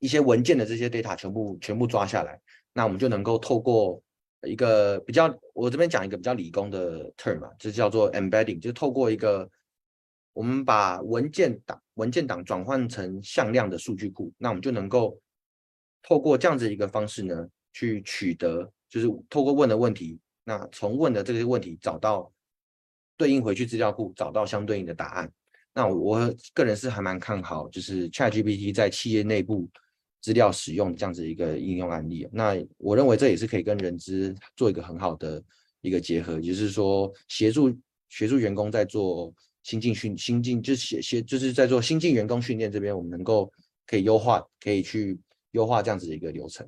[0.00, 2.40] 一些文件的这些 data 全部全部抓下来，
[2.72, 4.02] 那我们就能够透过
[4.46, 9.48] 一个比较，我这边讲一个比较理工的 term 嘛，就叫做 embedding，就透过一个
[10.32, 15.18] 我们把文件档文件档转换成向量的数据库，那我们就能够
[16.02, 22.30] 透过这样子一个方式呢，去取得就是透过问的问题，那从问的这些问题找到。
[23.16, 25.32] 对应回去资料库，找到相对应的答案。
[25.72, 29.70] 那我我个人是还蛮看好，就是 ChatGPT 在企业内部
[30.24, 32.26] 资料使用这样子一个应用案例。
[32.32, 35.42] 那我认为这也是可以跟人资做一个很好的
[35.82, 37.70] 一个结合，也就是说协助
[38.08, 39.30] 协助员工在做
[39.64, 43.52] 新进训新进就协协就是在做新进员工训练这边，我们能够
[43.86, 45.20] 可以优化，可以去
[45.50, 46.66] 优化这样子的一个流程。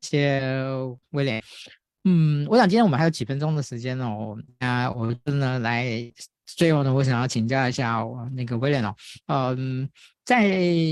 [0.00, 0.40] 谢谢
[1.10, 1.42] 威廉。
[2.04, 5.86] 嗯，我想今天我们还有几分钟的时间哦，那我真的来
[6.46, 8.94] 最后呢，我想要请教一下我那个威廉哦，
[9.56, 9.88] 嗯，
[10.24, 10.50] 在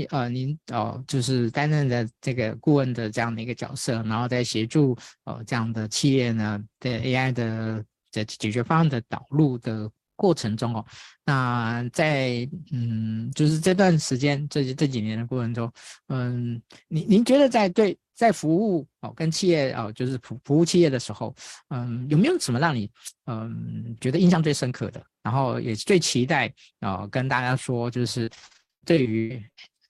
[0.09, 4.95] 呃您哦就是担任的这个顾问的这样的一个角色，然后在协助
[5.25, 9.89] 呃这样的企业呢的 AI 的的解决方案的导入的
[10.19, 10.85] 过程中哦，
[11.23, 15.71] 那在嗯就是这段时间这这几年的过程中，
[16.09, 17.97] 嗯，您您觉得在对。
[18.19, 21.33] 在服务哦，跟企业哦，就是服服务企业的时候，
[21.69, 22.91] 嗯，有没有什么让你
[23.27, 25.01] 嗯觉得印象最深刻的？
[25.23, 28.29] 然后也最期待哦，跟大家说，就是
[28.85, 29.41] 对于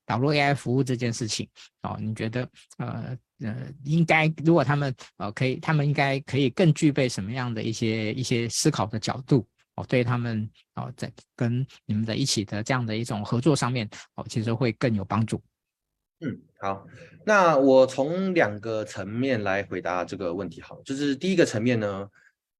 [0.05, 1.49] 导入 AI 服务这件事情
[1.81, 9.43] 哦，你觉得呃呃，应该如果他们呃可以，他们应该可以更具备什么样的一些一些思考的角度
[9.79, 15.41] 哦，对他们哦，在跟你们的一起的这样的一种合作上面哦，其实会更有帮助。
[16.19, 16.85] 嗯，好，
[17.25, 20.59] 那我从两个层面来回答这个问题。
[20.59, 22.09] 好，就是第一个层面呢，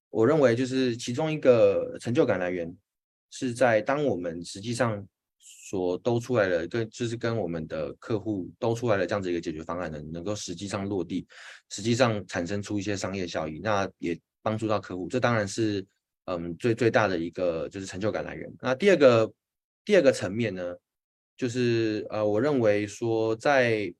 [0.10, 2.74] 我认为就是其中一个成就感来源
[3.32, 5.06] 是在当我们实际上
[5.40, 11.28] 所兜出来的，跟就是跟我们的客户兜出来的这样子一个解决方案呢，能够实际上落地，
[11.70, 15.86] 实际上产生出一些商业效益，那也帮助到客户，这当然是
[16.30, 18.52] 嗯最最大的一个就是成就感来源。
[18.62, 19.34] 那第二个
[19.84, 20.76] 第二个层面呢？
[21.40, 23.94] 就是呃，我认为说在，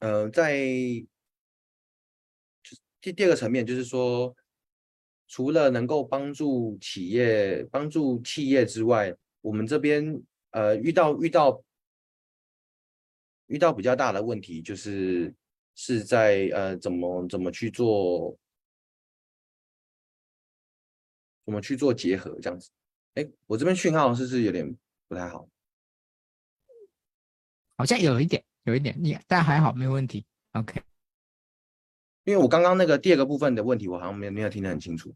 [0.00, 0.56] 呃，在
[3.00, 4.34] 第第二个层面，就是说，
[5.28, 11.62] 除了能够帮助企业、帮助企业之外，我们这边呃遇到遇到
[13.46, 15.32] 遇到比较大的问题，就是
[15.76, 18.36] 是在呃怎么怎么去做，
[21.46, 22.70] 怎么去做结合这样子。
[23.14, 24.76] 哎，我这边讯号是不是有点
[25.08, 25.48] 不太好？
[27.78, 30.26] 好像有一点，有一点，你但还好，没有问题。
[30.52, 30.82] OK，
[32.24, 35.14] 因为我刚刚那个第二个部分的问题，我好像没有没有听得很清楚。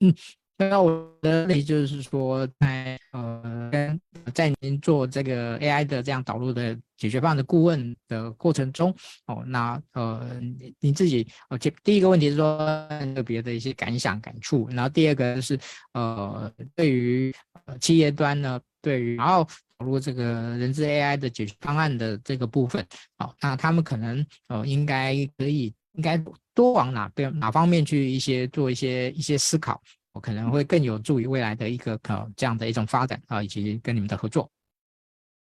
[0.00, 0.14] 嗯，
[0.56, 4.00] 那我的问题就是说，在呃，跟
[4.34, 8.94] 在您做这个 AI 的这样导入的解决方案的顾问的过程中，
[9.26, 10.40] 哦，那呃，
[10.80, 15.58] 您自己，哦，第第一个问题是说特别的一些感想感触，然后第二个是
[15.94, 17.34] 呃，对于
[17.80, 18.60] 企业端呢。
[18.82, 19.46] 对于然后
[19.76, 20.24] 导入这个
[20.56, 22.82] 人资 AI 的解决方案的这个部分，
[23.18, 26.16] 好，那他们可能呃应该可以应该
[26.54, 29.78] 多往哪边哪方面去一些做一些一些思考，
[30.12, 34.50] 我可能会更有助于未来的一个呃这样的一种发展啊，以及跟你们的合作。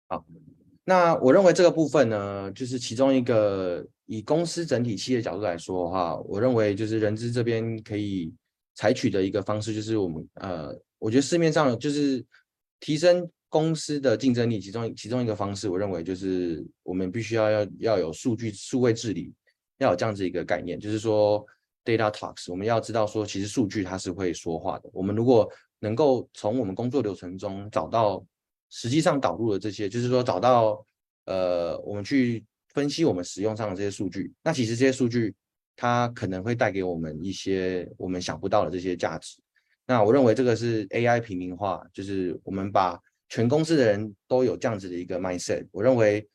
[0.08, 0.24] 好，
[0.84, 8.34] 那我认为这个部分呢，就是其中一个以公司整体企业角度来说的话，我认为就是人资这边可以
[8.74, 12.24] 采取的一个方式，就是我们呃，我觉得市面上就是
[12.80, 19.32] 提升公司的竞争力，其中其中一个方式，我认为就是我们必须要要要有数据数位治理，
[19.78, 21.46] 要有这样子一个概念，就是说
[21.84, 24.90] data talks，我们要知道说，其实数据它是会说话的。
[24.92, 28.24] 我们如果能够从我们工作流程中找到
[28.68, 30.84] 实际上导入的这些，就是说找到
[31.24, 35.34] 呃，我们去分析我们使用上的这些数据，那其实这些数据
[35.76, 39.38] 它可能会带给我们一些我们想不到的这些价值。
[39.86, 45.66] 那我认为这个是 AI 平民化，就是我们把全公司的人都有这样子的一个 mindset。
[45.72, 46.28] 我认为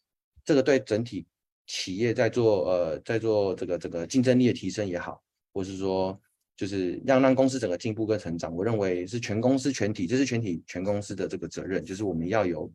[0.44, 1.26] 这个对整体
[1.68, 5.22] 企业在做呃在做这个这个竞争力的提升也好，
[5.56, 6.22] 或是说。
[6.58, 12.72] 就是让让公司整个进步跟成长，我认为是全公司全体，这是全体全公司的这个责任，就是我们要有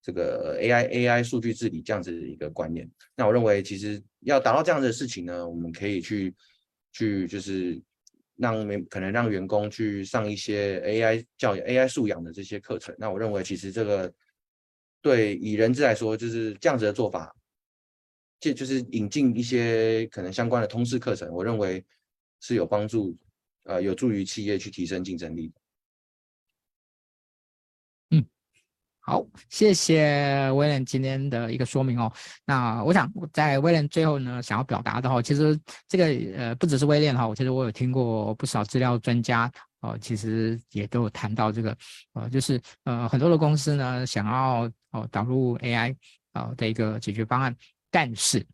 [0.00, 2.88] 这个 AI AI 数据治理这样子的一个观念。
[3.16, 6.32] 那我认为其实要达到这样的事情呢，我们可以去
[6.92, 7.82] 去就是
[8.36, 12.94] 让可能让员工去上一些 AI 教育 AI 素养的这些课程。
[13.00, 14.14] 那我认为其实这个
[15.02, 17.34] 对以人资来说，就是这样子的做法，
[18.38, 21.84] 这就是引进一些可能相关的通识课程，我认为
[22.44, 23.16] 是有帮助。
[23.66, 25.50] 呃，有助于企业去提升竞争力。
[28.10, 28.22] 嗯，
[29.00, 32.12] 好，谢谢威廉今天的一个说明哦。
[32.44, 36.04] 那我想在威廉最后呢，想要表达的话，其实这个
[36.36, 41.74] 呃，不只是威廉哈，我其实我有听过不少资料专家哦、其实也都有谈到这个
[42.12, 45.96] 呃，就是呃，很多的公司呢，想要哦导入 AI
[46.32, 47.56] 啊、的一个解决方案，
[47.90, 48.46] 但是。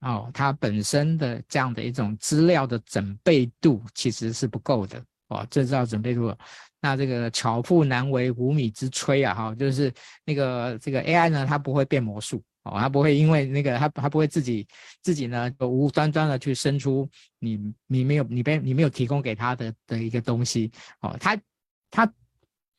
[0.00, 6.34] 哦，它本身的这样的一种资料的准备度其实是不够的哦，这叫准备度。
[6.80, 9.92] 那这个巧妇难为无米之炊啊，哈、就是
[10.24, 14.66] 那个这个 AI 呢，它不会变魔术哦，它不会因为那个它它不会自己
[15.02, 17.06] 自己呢无端端的去生出
[17.38, 21.38] 你你没有你被你没有提供给他的的一个东西哦，它
[21.90, 22.10] 它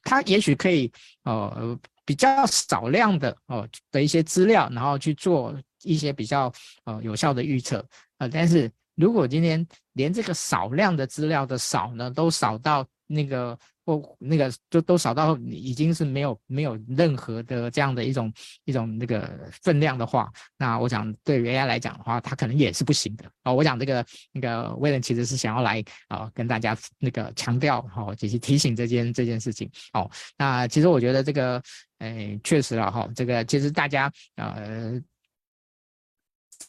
[0.02, 0.92] 它也许可以
[1.26, 5.56] 哦比较少量的哦的一些资料，然后去做。
[5.84, 6.52] 一些比较
[6.86, 7.86] 呃有效的预测，
[8.18, 18.32] 呃，但是如果今天连这个少量的资料的少呢，都少到那个或那个就都少到已经是没有没有任何的这样的一种
[18.66, 23.54] 一种那个分量的话，那我想对于 AI 来讲的话，它可能也是不行的哦。
[23.54, 30.10] 我想这个那个威廉其实是想要来啊、呃、跟大家那个强调哦，以及提醒这件这件事情哦。
[30.38, 31.62] 那其实我觉得这个
[31.98, 35.02] 哎确实了哈、这个其实大家呃。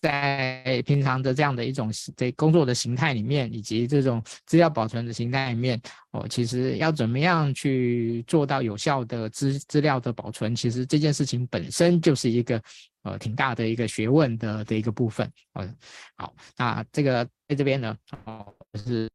[0.01, 5.81] 在平常的这样的一种在工作的形态里面，以及这种资料保存的形态里面，
[6.13, 12.63] 哦，其实要怎么样去做到有效的资资料的保存，其实这件事情本身就是一个
[13.03, 15.31] 呃挺大的一个学问的的一个部分。
[15.55, 15.77] 嗯，
[16.17, 19.11] 好，那这个在这边呢，哦，就是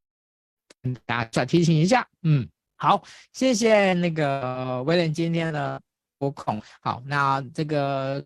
[0.82, 3.04] 跟大家再提醒一下，嗯，好，
[3.34, 5.82] 谢谢那个威廉今天的
[6.18, 6.62] 播控。
[6.82, 8.24] 好，那这个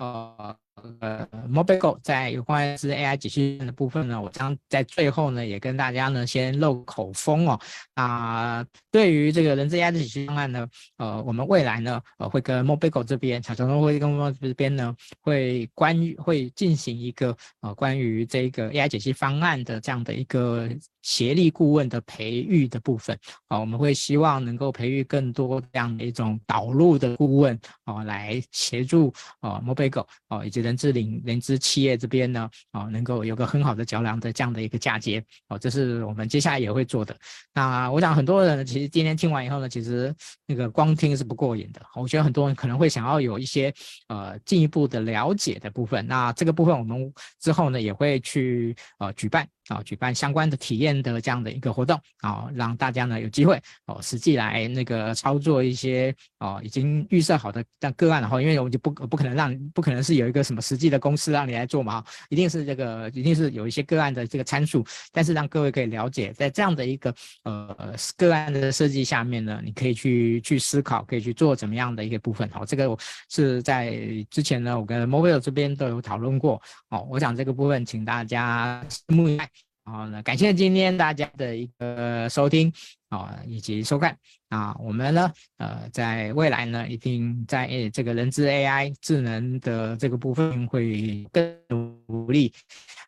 [0.00, 0.56] 呃。
[1.00, 7.60] 呃，Mobigo 在有关是 AI 解析的部分呢，我将在最后呢也跟大家呢先露口风哦。
[7.94, 10.66] 啊、对于这个人资 AI 的解析方案呢，
[10.96, 20.68] 呃，我们未来呢呃会跟 Mobigo 这边，小程会跟 Mobigo 这边呢会关于会进行一个呃关于这个 AI 解析方案的这样的一个。
[21.00, 29.10] 协力顾问的培育的部分，啊，我们会希望能够培育更多这样的一种导入的顾问，啊，来协助
[29.40, 37.16] 啊，Mobigo 啊，以及人资领人资企业这边呢，啊，能够有个很好的桥梁的这样的一个嫁接，哦，这是我们接下来也会做的。
[37.54, 40.14] 那我想很多人其实今天听完以后呢，其实
[40.46, 43.72] 那个光听是不过瘾的，我觉得很多人可能会想要有一些
[44.08, 46.06] 呃进一步的了解的部分。
[46.06, 49.48] 那这个部分我们之后呢也会去呃举办。
[49.68, 67.14] 啊，举办相关的体验的这样的一个活动啊，让大家呢有机会哦，实际来那个操作一些哦已经预设好的这样个案，然后因为我们就不不可能让不可能是有一个什么实际的公司让你来做嘛，一定是这个一定是有一些个案的这个参数，但是让各位可以了解，在这样的一个
[67.44, 72.48] 呃个案的设计下面呢，你可以去去思考，可以去做怎么样的一个部分。
[72.50, 72.96] 好，这个
[73.28, 73.92] 是在
[74.30, 76.60] 之前呢，我跟 mobile 这边都有讨论过。
[76.88, 79.48] 哦，我想这个部分请大家拭目以待。
[79.88, 82.70] 然后呢感谢今天大家的一个收听
[83.08, 84.14] 啊，以及收看
[84.50, 92.52] 啊，我们呢，呃，在未来呢，一定在这个人资 AI 智能的这个部分会更努力。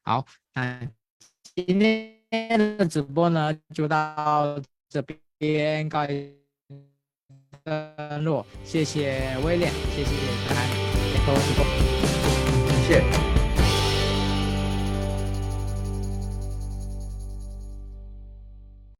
[0.04, 0.24] 好，
[0.54, 0.80] 那
[1.54, 4.58] 今天的直播呢，就到
[4.88, 5.02] 这
[5.36, 6.32] 边告一
[7.62, 10.10] 段落，谢谢威廉，谢谢
[10.48, 10.60] 大家。
[11.26, 11.34] 收，
[12.88, 13.29] 谢谢。